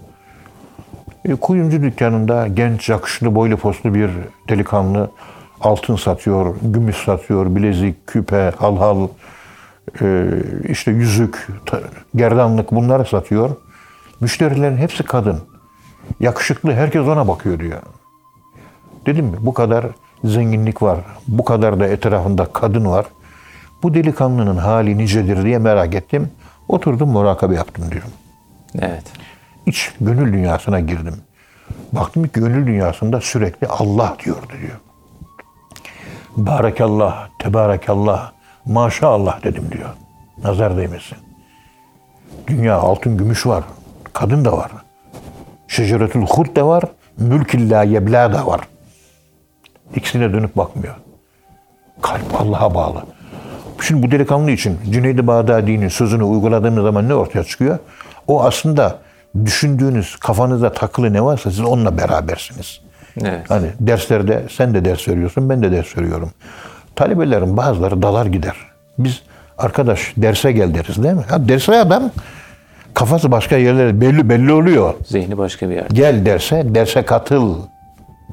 [1.24, 4.10] E, kuyumcu dükkanında genç, yakışıklı, boylu poslu bir
[4.48, 5.10] delikanlı
[5.60, 9.08] altın satıyor, gümüş satıyor, bilezik, küpe, halhal,
[10.02, 10.26] e,
[10.68, 11.48] işte yüzük,
[12.16, 13.50] gerdanlık bunları satıyor.
[14.20, 15.38] Müşterilerin hepsi kadın.
[16.20, 17.82] Yakışıklı, herkes ona bakıyor diyor.
[19.06, 19.86] Dedim mi bu kadar
[20.24, 23.06] zenginlik var, bu kadar da etrafında kadın var.
[23.82, 26.28] Bu delikanlının hali nicedir diye merak ettim.
[26.68, 28.10] Oturdum murakabe yaptım diyorum.
[28.80, 29.04] Evet.
[29.66, 31.14] İç gönül dünyasına girdim.
[31.92, 34.78] Baktım ki gönül dünyasında sürekli Allah diyordu diyor.
[36.36, 38.32] Barakallah, tebarekallah,
[38.64, 39.88] maşallah dedim diyor.
[40.44, 41.18] Nazar değmesin.
[42.46, 43.64] Dünya altın gümüş var.
[44.12, 44.70] Kadın da var.
[45.68, 46.84] Şeceretül hud de var.
[47.18, 48.60] Mülkillâ yeblâ da var.
[49.94, 50.94] İkisine dönüp bakmıyor.
[52.02, 53.04] Kalp Allah'a bağlı.
[53.82, 57.78] Şimdi bu delikanlı için Cüneyd-i Bağdadi'nin sözünü uyguladığınız zaman ne ortaya çıkıyor?
[58.26, 58.98] O aslında
[59.44, 62.80] düşündüğünüz, kafanızda takılı ne varsa siz onunla berabersiniz.
[63.24, 63.50] Evet.
[63.50, 66.30] Hani derslerde sen de ders veriyorsun, ben de ders veriyorum.
[66.96, 68.56] Talebelerin bazıları dalar gider.
[68.98, 69.22] Biz
[69.58, 71.24] arkadaş derse gel deriz değil mi?
[71.28, 72.10] Ha, derse adam
[72.94, 74.94] kafası başka yerlere belli belli oluyor.
[75.06, 75.94] Zihni başka bir yerde.
[75.94, 77.56] Gel derse, derse katıl.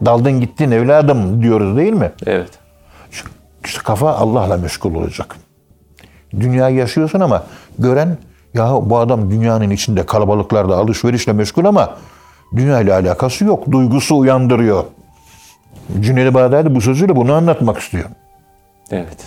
[0.05, 2.11] Daldın gittin evladım diyoruz değil mi?
[2.25, 2.49] Evet.
[3.65, 5.35] İşte kafa Allah'la meşgul olacak.
[6.39, 7.43] Dünyayı yaşıyorsun ama
[7.79, 8.17] gören
[8.53, 11.97] ya bu adam dünyanın içinde kalabalıklarda alışverişle meşgul ama
[12.55, 13.71] dünya ile alakası yok.
[13.71, 14.83] Duygusu uyandırıyor.
[15.99, 18.05] Cüneyd-i Bağdadi bu sözüyle bunu anlatmak istiyor.
[18.91, 19.17] Evet.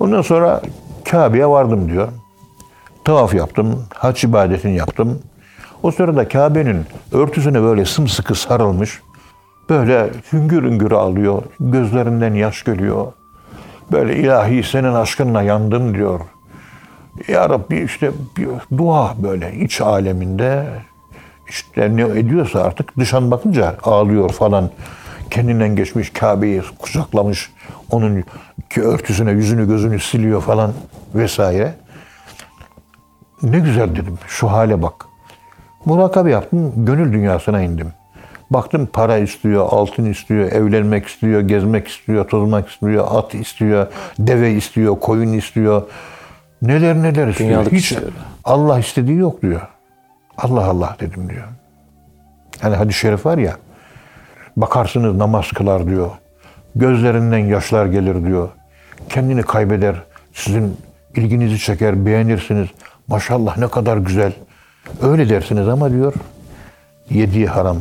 [0.00, 0.62] Ondan sonra
[1.04, 2.08] Kabe'ye vardım diyor.
[3.04, 5.22] Tavaf yaptım, hac ibadetini yaptım.
[5.82, 9.00] O sırada Kabe'nin örtüsüne böyle sımsıkı sarılmış,
[9.70, 13.12] böyle hüngür hüngür ağlıyor, gözlerinden yaş geliyor.
[13.92, 16.20] Böyle ilahi senin aşkınla yandım diyor.
[17.28, 18.48] Ya Rabbi işte bir
[18.78, 20.66] dua böyle iç aleminde
[21.48, 24.70] işte ne ediyorsa artık dışan bakınca ağlıyor falan.
[25.30, 27.52] Kendinden geçmiş Kabe'yi kucaklamış.
[27.90, 28.24] Onun
[28.70, 30.72] ki örtüsüne yüzünü gözünü siliyor falan
[31.14, 31.74] vesaire.
[33.42, 34.18] Ne güzel dedim.
[34.26, 35.06] Şu hale bak.
[35.84, 36.72] Murakabe yaptım.
[36.76, 37.92] Gönül dünyasına indim.
[38.50, 43.86] Baktım para istiyor, altın istiyor, evlenmek istiyor, gezmek istiyor, tozmak istiyor, at istiyor,
[44.18, 45.82] deve istiyor, koyun istiyor.
[46.62, 47.50] Neler neler istiyor.
[47.50, 48.12] Dünyalık Hiç istiyor.
[48.44, 49.60] Allah istediği yok diyor.
[50.38, 51.44] Allah Allah dedim diyor.
[52.60, 53.56] Hani hadis-i şerif var ya.
[54.56, 56.10] Bakarsınız namaz kılar diyor.
[56.74, 58.48] Gözlerinden yaşlar gelir diyor.
[59.08, 59.96] Kendini kaybeder.
[60.32, 60.76] Sizin
[61.16, 62.68] ilginizi çeker, beğenirsiniz.
[63.08, 64.32] Maşallah ne kadar güzel.
[65.02, 66.14] Öyle dersiniz ama diyor
[67.10, 67.76] yediği haram.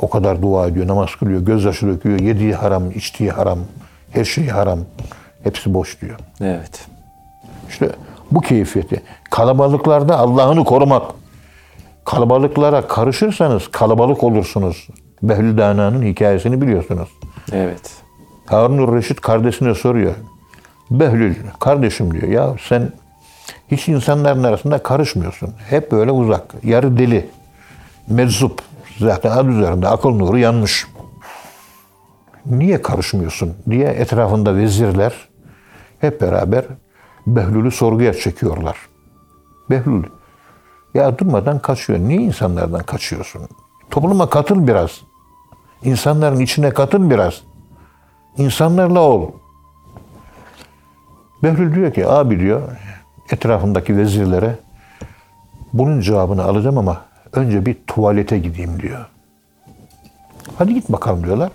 [0.00, 2.20] O kadar dua ediyor, namaz kılıyor, gözyaşı döküyor.
[2.20, 3.58] Yediği haram, içtiği haram,
[4.10, 4.78] her şeyi haram.
[5.42, 6.18] Hepsi boş diyor.
[6.40, 6.86] Evet.
[7.68, 7.90] İşte
[8.30, 9.02] bu keyfiyeti.
[9.30, 11.02] Kalabalıklarda Allah'ını korumak.
[12.04, 14.88] Kalabalıklara karışırsanız kalabalık olursunuz.
[15.22, 17.08] Behlül Dana'nın hikayesini biliyorsunuz.
[17.52, 17.92] Evet.
[18.46, 20.14] Harun Reşit kardeşine soruyor.
[20.90, 22.92] Behlül kardeşim diyor ya sen
[23.70, 25.50] hiç insanların arasında karışmıyorsun.
[25.70, 26.54] Hep böyle uzak.
[26.64, 27.28] Yarı deli.
[28.08, 28.62] Meczup.
[29.00, 30.86] Zaten adı üzerinde akıl nuru yanmış.
[32.46, 35.28] Niye karışmıyorsun diye etrafında vezirler
[36.00, 36.64] hep beraber
[37.26, 38.76] Behlül'ü sorguya çekiyorlar.
[39.70, 40.02] Behlül
[40.94, 41.98] ya durmadan kaçıyor.
[41.98, 43.48] Niye insanlardan kaçıyorsun?
[43.90, 45.00] Topluma katıl biraz.
[45.82, 47.42] İnsanların içine katıl biraz.
[48.36, 49.30] İnsanlarla ol.
[51.42, 52.62] Behlül diyor ki abi diyor
[53.30, 54.58] etrafındaki vezirlere
[55.72, 59.06] bunun cevabını alacağım ama önce bir tuvalete gideyim diyor.
[60.58, 61.50] Hadi git bakalım diyorlar.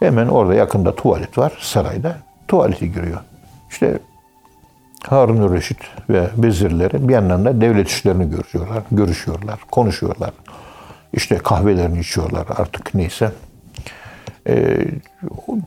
[0.00, 2.16] Hemen orada yakında tuvalet var sarayda.
[2.48, 3.20] Tuvalete giriyor.
[3.70, 3.98] İşte
[5.08, 5.78] Harun Reşit
[6.10, 10.30] ve vezirleri bir yandan da devlet işlerini görüşüyorlar, görüşüyorlar, konuşuyorlar.
[11.12, 13.32] İşte kahvelerini içiyorlar artık neyse.
[14.48, 14.84] Ee,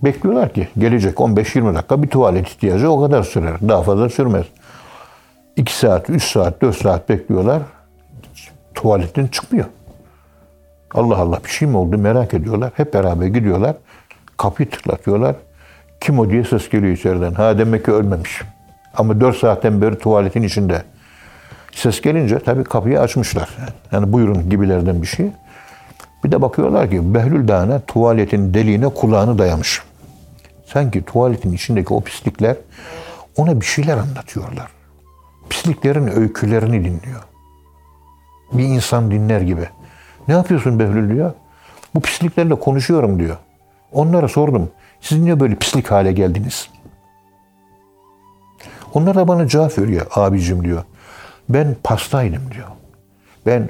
[0.03, 3.57] bekliyorlar ki gelecek 15-20 dakika bir tuvalet ihtiyacı o kadar sürer.
[3.69, 4.45] Daha fazla sürmez.
[5.55, 7.61] 2 saat, 3 saat, 4 saat bekliyorlar.
[8.75, 9.65] Tuvaletten çıkmıyor.
[10.93, 12.71] Allah Allah bir şey mi oldu merak ediyorlar.
[12.75, 13.75] Hep beraber gidiyorlar.
[14.37, 15.35] Kapıyı tıklatıyorlar.
[16.01, 17.33] Kim o diye ses geliyor içeriden.
[17.33, 18.41] Ha demek ki ölmemiş.
[18.97, 20.83] Ama 4 saatten beri tuvaletin içinde.
[21.71, 23.49] Ses gelince tabii kapıyı açmışlar.
[23.91, 25.31] Yani buyurun gibilerden bir şey.
[26.23, 29.81] Bir de bakıyorlar ki Behlül Dağı'na tuvaletin deliğine kulağını dayamış.
[30.65, 32.55] Sanki tuvaletin içindeki o pislikler
[33.37, 34.67] ona bir şeyler anlatıyorlar.
[35.49, 37.23] Pisliklerin öykülerini dinliyor.
[38.53, 39.69] Bir insan dinler gibi.
[40.27, 41.33] Ne yapıyorsun Behlül diyor.
[41.95, 43.37] Bu pisliklerle konuşuyorum diyor.
[43.91, 44.69] Onlara sordum.
[45.01, 46.69] Siz niye böyle pislik hale geldiniz?
[48.93, 50.83] Onlar da bana cevap veriyor abicim diyor.
[51.49, 52.67] Ben pastaydım diyor.
[53.45, 53.69] Ben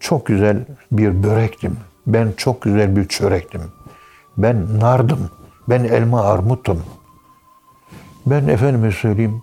[0.00, 1.76] çok güzel bir börektim.
[2.06, 3.62] Ben çok güzel bir çörektim.
[4.36, 5.30] Ben nardım.
[5.68, 6.82] Ben elma armuttum.
[8.26, 9.42] Ben efendime söyleyeyim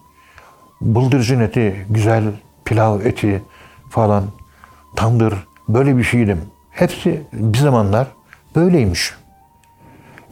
[0.81, 2.23] bıldırcın eti, güzel
[2.65, 3.43] pilav eti
[3.89, 4.23] falan,
[4.95, 5.33] tandır
[5.69, 6.41] böyle bir şeydim.
[6.71, 8.07] Hepsi bir zamanlar
[8.55, 9.13] böyleymiş.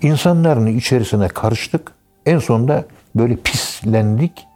[0.01, 1.91] İnsanların içerisine karıştık.
[2.25, 4.47] En sonunda böyle pislendik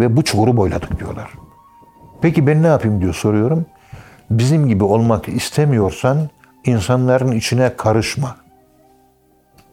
[0.00, 1.30] ve bu çukuru boyladık diyorlar.
[2.20, 3.66] Peki ben ne yapayım diyor soruyorum.
[4.30, 6.30] Bizim gibi olmak istemiyorsan
[6.64, 8.36] insanların içine karışma.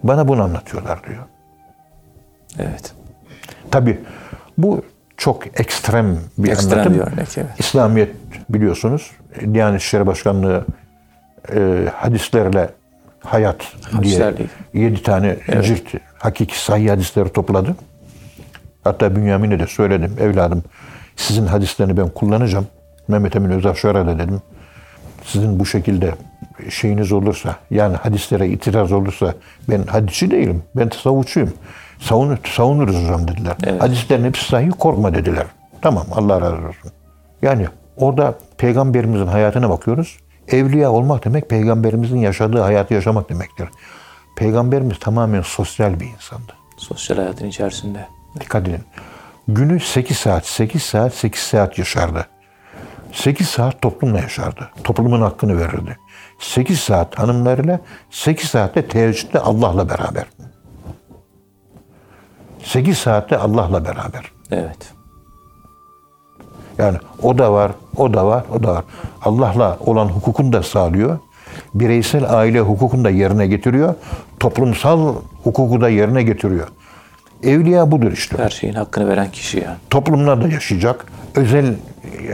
[0.04, 1.24] Bana bunu anlatıyorlar diyor.
[2.60, 2.94] Evet.
[3.72, 4.00] Tabi
[4.58, 4.82] bu
[5.24, 6.94] çok ekstrem bir Ekstrem anlatım.
[6.94, 7.60] bir örnek, evet.
[7.60, 8.10] İslamiyet
[8.50, 9.12] biliyorsunuz
[9.54, 10.66] Diyanet İşleri Başkanlığı
[11.56, 12.70] e, hadislerle
[13.20, 14.46] hayat diye Hadislerle.
[14.74, 17.76] yedi tane cilt hakiki sahih hadisleri topladı.
[18.84, 20.64] Hatta Bünyamin'e de söyledim evladım
[21.16, 22.68] sizin hadislerini ben kullanacağım.
[23.08, 24.42] Mehmet Emin Özafşar'a da dedim.
[25.26, 26.14] Sizin bu şekilde
[26.70, 29.34] şeyiniz olursa yani hadislere itiraz olursa
[29.70, 30.64] ben hadisçi değilim.
[30.76, 31.54] Ben tasavvufçuyum.
[32.04, 33.56] Savun, savunuruz hocam dediler.
[33.64, 33.82] Evet.
[33.82, 35.46] Hadislerin hepsi sahih korkma dediler.
[35.82, 36.92] Tamam Allah razı olsun.
[37.42, 40.18] Yani orada peygamberimizin hayatına bakıyoruz.
[40.48, 43.70] Evliya olmak demek peygamberimizin yaşadığı hayatı yaşamak demektir.
[44.36, 46.54] Peygamberimiz tamamen sosyal bir insandı.
[46.78, 48.08] Sosyal hayatın içerisinde.
[48.40, 48.84] Dikkat edin.
[49.48, 52.28] Günü 8 saat, 8 saat, 8 saat yaşardı.
[53.12, 54.70] 8 saat toplumla yaşardı.
[54.84, 55.98] Toplumun hakkını verirdi.
[56.40, 57.80] 8 saat hanımlarıyla,
[58.12, 60.26] 8 saatte teheccüde Allah'la beraber.
[62.64, 64.32] 8 saatte Allah'la beraber.
[64.52, 64.94] Evet.
[66.78, 68.84] Yani o da var, o da var, o da var.
[69.22, 71.20] Allah'la olan hukukunu da sağlıyor.
[71.74, 73.96] Bireysel aile hukukunu da yerine getiriyor.
[74.40, 76.68] Toplumsal hukuku da yerine getiriyor.
[77.44, 78.38] Evliya budur işte.
[78.38, 79.78] Her şeyin hakkını veren kişi yani.
[79.90, 81.06] toplumda da yaşayacak.
[81.36, 81.76] Özel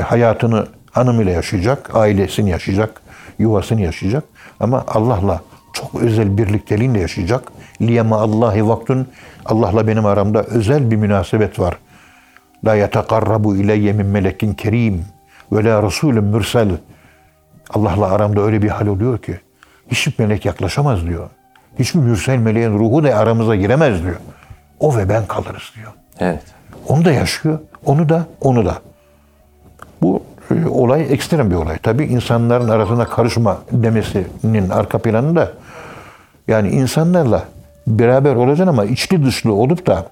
[0.05, 3.01] hayatını hanımıyla yaşayacak, ailesini yaşayacak,
[3.39, 4.23] yuvasını yaşayacak.
[4.59, 5.41] Ama Allah'la
[5.73, 7.51] çok özel birlikteliğinde yaşayacak.
[7.81, 9.07] Liyema Allahi vaktun
[9.45, 11.77] Allah'la benim aramda özel bir münasebet var.
[12.65, 15.05] La yetekarrabu ileyye min melekin kerim
[15.51, 16.69] ve la resulün mürsel.
[17.69, 19.39] Allah'la aramda öyle bir hal oluyor ki
[19.91, 21.29] hiçbir melek yaklaşamaz diyor.
[21.79, 24.15] Hiçbir mürsel meleğin ruhu da aramıza giremez diyor.
[24.79, 25.91] O ve ben kalırız diyor.
[26.19, 26.43] Evet.
[26.87, 27.59] Onu da yaşıyor.
[27.85, 28.75] Onu da, onu da.
[30.01, 31.77] Bu e, olay ekstrem bir olay.
[31.77, 35.51] Tabii insanların arasına karışma demesinin arka planında
[36.47, 37.43] yani insanlarla
[37.87, 40.05] beraber olacaksın ama içli dışlı olup da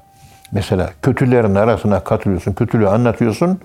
[0.52, 3.60] mesela kötülerin arasına katılıyorsun, kötülüğü anlatıyorsun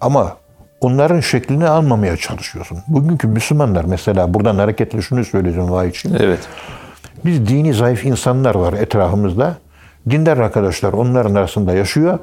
[0.00, 0.36] ama
[0.80, 2.78] onların şeklini almamaya çalışıyorsun.
[2.88, 6.16] Bugünkü Müslümanlar mesela buradan hareketle şunu söyleyeceğim vay için.
[6.20, 6.48] Evet.
[7.24, 9.54] Biz dini zayıf insanlar var etrafımızda.
[10.10, 12.18] Dindar arkadaşlar onların arasında yaşıyor.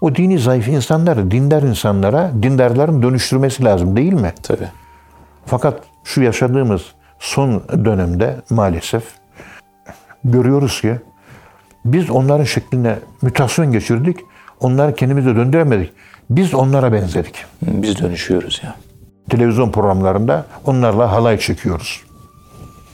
[0.00, 4.32] O dini zayıf insanları dindar insanlara dindarların dönüştürmesi lazım değil mi?
[4.42, 4.68] Tabii.
[5.46, 6.82] Fakat şu yaşadığımız
[7.18, 9.04] son dönemde maalesef
[10.24, 10.96] görüyoruz ki
[11.84, 14.18] biz onların şekline mütasyon geçirdik.
[14.60, 15.92] Onları kendimize döndüremedik.
[16.30, 17.44] Biz onlara benzedik.
[17.62, 18.74] Biz dönüşüyoruz ya.
[19.30, 22.02] Televizyon programlarında onlarla halay çekiyoruz.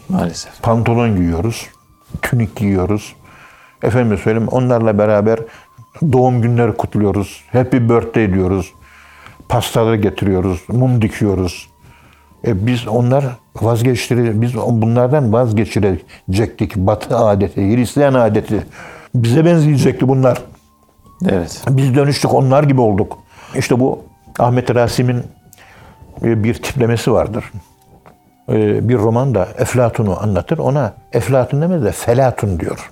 [0.08, 0.62] Maalesef.
[0.62, 1.66] pantolon giyiyoruz,
[2.22, 3.14] tünik giyiyoruz.
[3.82, 5.38] Efendim söyleyeyim onlarla beraber
[6.12, 7.44] doğum günleri kutluyoruz.
[7.52, 8.72] Happy birthday diyoruz.
[9.48, 11.68] Pastaları getiriyoruz, mum dikiyoruz.
[12.46, 13.24] E biz onlar
[13.60, 16.76] vazgeçtire, biz bunlardan vazgeçirecektik.
[16.76, 18.66] Batı adeti, Hristiyan adeti.
[19.14, 20.42] Bize benzeyecekti bunlar.
[21.28, 21.62] Evet.
[21.68, 23.18] Biz dönüştük, onlar gibi olduk.
[23.56, 24.02] İşte bu
[24.38, 25.22] Ahmet Rasim'in
[26.22, 27.52] e, bir tiplemesi vardır.
[28.48, 30.58] E, Bir roman da Eflatun'u anlatır.
[30.58, 32.90] Ona Eflatun demez de Felatun diyor.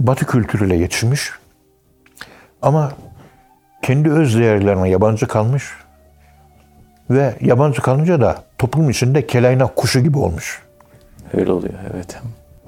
[0.00, 1.30] Batı kültürüyle yetişmiş.
[2.62, 2.92] Ama
[3.82, 5.64] kendi öz değerlerine yabancı kalmış.
[7.10, 10.62] Ve yabancı kalınca da toplum içinde kelayna kuşu gibi olmuş.
[11.34, 11.74] Öyle oluyor.
[11.94, 12.16] Evet.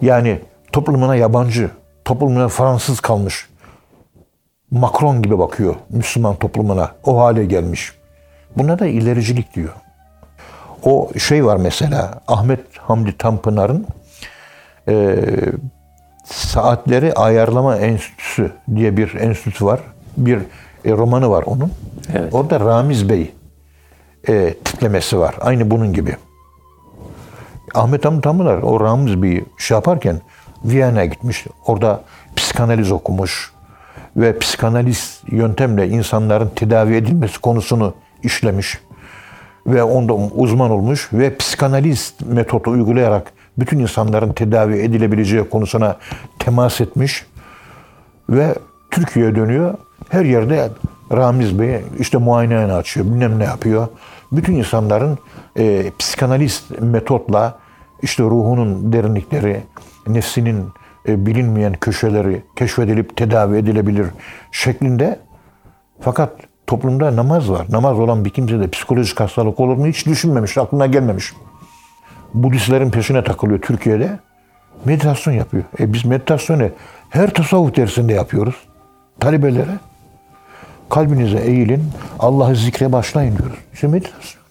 [0.03, 0.41] Yani
[0.73, 1.71] toplumuna yabancı,
[2.05, 3.49] toplumuna Fransız kalmış.
[4.71, 6.91] Macron gibi bakıyor Müslüman toplumuna.
[7.05, 7.93] O hale gelmiş.
[8.57, 9.73] Buna da ilericilik diyor.
[10.83, 13.87] O şey var mesela Ahmet Hamdi Tanpınar'ın
[14.89, 15.17] e,
[16.25, 19.81] Saatleri Ayarlama Enstitüsü diye bir enstitü var.
[20.17, 20.39] Bir
[20.85, 21.73] e, romanı var onun.
[22.15, 22.35] Evet.
[22.35, 23.33] Orada Ramiz Bey
[24.29, 25.35] e, tiplemesi var.
[25.41, 26.17] Aynı bunun gibi.
[27.75, 30.21] Ahmet Hamdi Tanpınar o Ramiz Bey'i şey yaparken
[30.65, 31.47] Viyana'ya gitmiş.
[31.67, 32.05] Orada
[32.37, 33.53] psikanaliz okumuş
[34.17, 38.79] ve psikanaliz yöntemle insanların tedavi edilmesi konusunu işlemiş
[39.67, 45.97] ve onda uzman olmuş ve psikanaliz metodu uygulayarak bütün insanların tedavi edilebileceği konusuna
[46.39, 47.27] temas etmiş
[48.31, 48.55] ve
[48.91, 49.75] Türkiye'ye dönüyor.
[50.09, 50.69] Her yerde
[51.13, 53.89] Ramiz Bey işte muayenehane açıyor, bilmem ne yapıyor.
[54.33, 55.19] Bütün insanların
[55.59, 57.59] e, psikanalist metotla
[58.03, 59.63] işte ruhunun derinlikleri,
[60.07, 60.69] nefsinin
[61.09, 64.07] e, bilinmeyen köşeleri keşfedilip tedavi edilebilir
[64.53, 65.19] şeklinde.
[66.01, 66.33] Fakat
[66.67, 67.67] toplumda namaz var.
[67.71, 71.33] Namaz olan bir kimse de psikolojik hastalık olur mu hiç düşünmemiş, aklına gelmemiş.
[72.35, 74.19] Budistlerin peşine takılıyor Türkiye'de.
[74.85, 75.65] Meditasyon yapıyor.
[75.81, 76.69] E biz meditasyonu
[77.11, 78.55] her tasavvuf dersinde yapıyoruz.
[79.21, 79.79] Talebelere
[80.91, 81.85] kalbinize eğilin,
[82.19, 83.59] Allah'ı zikre başlayın diyoruz.
[83.83, 84.43] Meditasyon.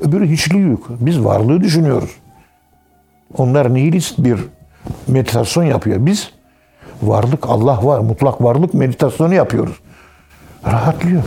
[0.00, 0.86] Öbürü hiçliği yok.
[0.90, 2.10] Biz varlığı düşünüyoruz.
[3.38, 4.40] Onlar nihilist bir
[5.08, 6.06] meditasyon yapıyor.
[6.06, 6.30] Biz
[7.02, 9.80] varlık, Allah var, mutlak varlık meditasyonu yapıyoruz.
[10.66, 11.22] Rahatlıyor.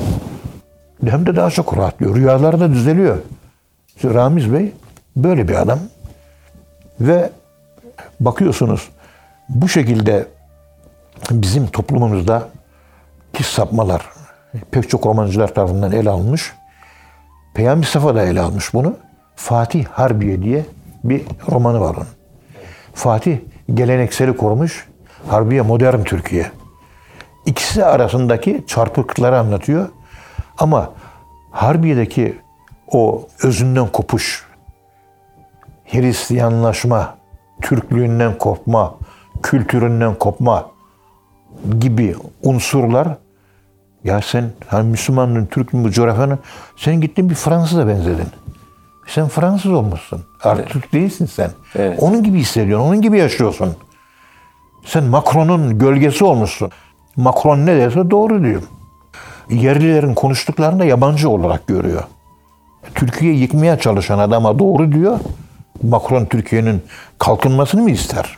[1.06, 2.16] Hem de daha çok rahatlıyor.
[2.16, 3.18] Rüyalar da düzeliyor.
[3.96, 4.74] İşte Ramiz Bey
[5.16, 5.80] böyle bir adam.
[7.00, 7.30] Ve
[8.20, 8.90] bakıyorsunuz
[9.50, 10.28] bu şekilde
[11.32, 12.50] bizim toplumumuzda
[13.34, 14.23] ki sapmalar
[14.72, 16.54] pek çok romancılar tarafından ele alınmış.
[17.54, 18.98] Peyami Mustafa da ele almış bunu.
[19.36, 20.66] Fatih Harbiye diye
[21.04, 22.08] bir romanı var onun.
[22.94, 23.38] Fatih
[23.74, 24.88] gelenekseli korumuş.
[25.28, 26.52] Harbiye modern Türkiye.
[27.46, 29.90] İkisi arasındaki çarpıklıkları anlatıyor.
[30.58, 30.90] Ama
[31.52, 32.38] Harbiye'deki
[32.92, 34.46] o özünden kopuş,
[35.86, 37.16] Hristiyanlaşma,
[37.62, 38.96] Türklüğünden kopma,
[39.44, 40.66] kültüründen kopma
[41.80, 43.08] gibi unsurlar
[44.04, 46.40] ya sen hani Müslümandın, Türk mü, coğrafyanın
[46.78, 48.28] sen gittin bir Fransız'a benzedin.
[49.08, 50.22] Sen Fransız olmuşsun.
[50.44, 51.52] Artık Türk değilsin sen.
[51.76, 52.00] Evet.
[52.02, 53.76] Onun gibi hissediyorsun, onun gibi yaşıyorsun.
[54.86, 56.72] Sen Macron'un gölgesi olmuşsun.
[57.16, 58.62] Macron ne derse doğru diyor.
[59.50, 62.04] Yerlilerin konuştuklarını da yabancı olarak görüyor.
[62.96, 65.20] Türkiye yıkmaya çalışan adama doğru diyor.
[65.84, 66.84] Macron Türkiye'nin
[67.20, 68.38] kalkınmasını mı ister?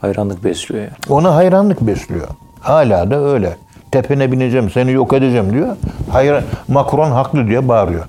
[0.00, 0.92] Hayranlık besliyor yani.
[1.08, 2.28] Ona hayranlık besliyor.
[2.60, 3.56] Hala da öyle.
[3.94, 5.76] Tepene bineceğim, seni yok edeceğim diyor.
[6.10, 8.04] Hayır, Macron haklı diye bağırıyor.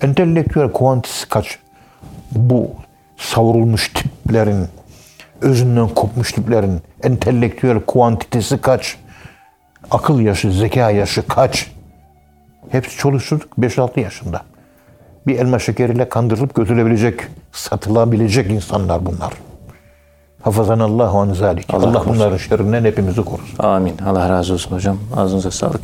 [0.00, 1.58] Entelektüel kuantisi kaç?
[2.32, 2.70] Bu
[3.16, 4.66] savrulmuş tiplerin,
[5.40, 8.96] özünden kopmuş tiplerin entelektüel kuantitesi kaç?
[9.90, 11.70] Akıl yaşı, zeka yaşı kaç?
[12.70, 14.40] Hepsi çoluk çocuk 5-6 yaşında.
[15.26, 17.20] Bir elma şekeriyle kandırılıp götürülebilecek,
[17.52, 19.32] satılabilecek insanlar bunlar.
[20.42, 21.74] Hafazanallahu an zalik.
[21.74, 23.58] Allah Allah, bunların şerrinden hepimizi korusun.
[23.58, 23.94] Amin.
[24.06, 24.98] Allah razı olsun hocam.
[25.16, 25.80] Ağzınıza sağlık.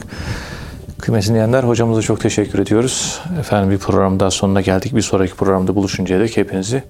[0.99, 3.21] Kıymetli dinleyenler hocamıza çok teşekkür ediyoruz.
[3.41, 4.97] Efendim bir program daha sonuna geldik.
[4.97, 6.83] Bir sonraki programda buluşuncaya dek hepinizi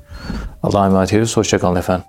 [0.63, 1.37] Allah'a emanet ediyoruz.
[1.37, 2.05] Hoşçakalın efendim.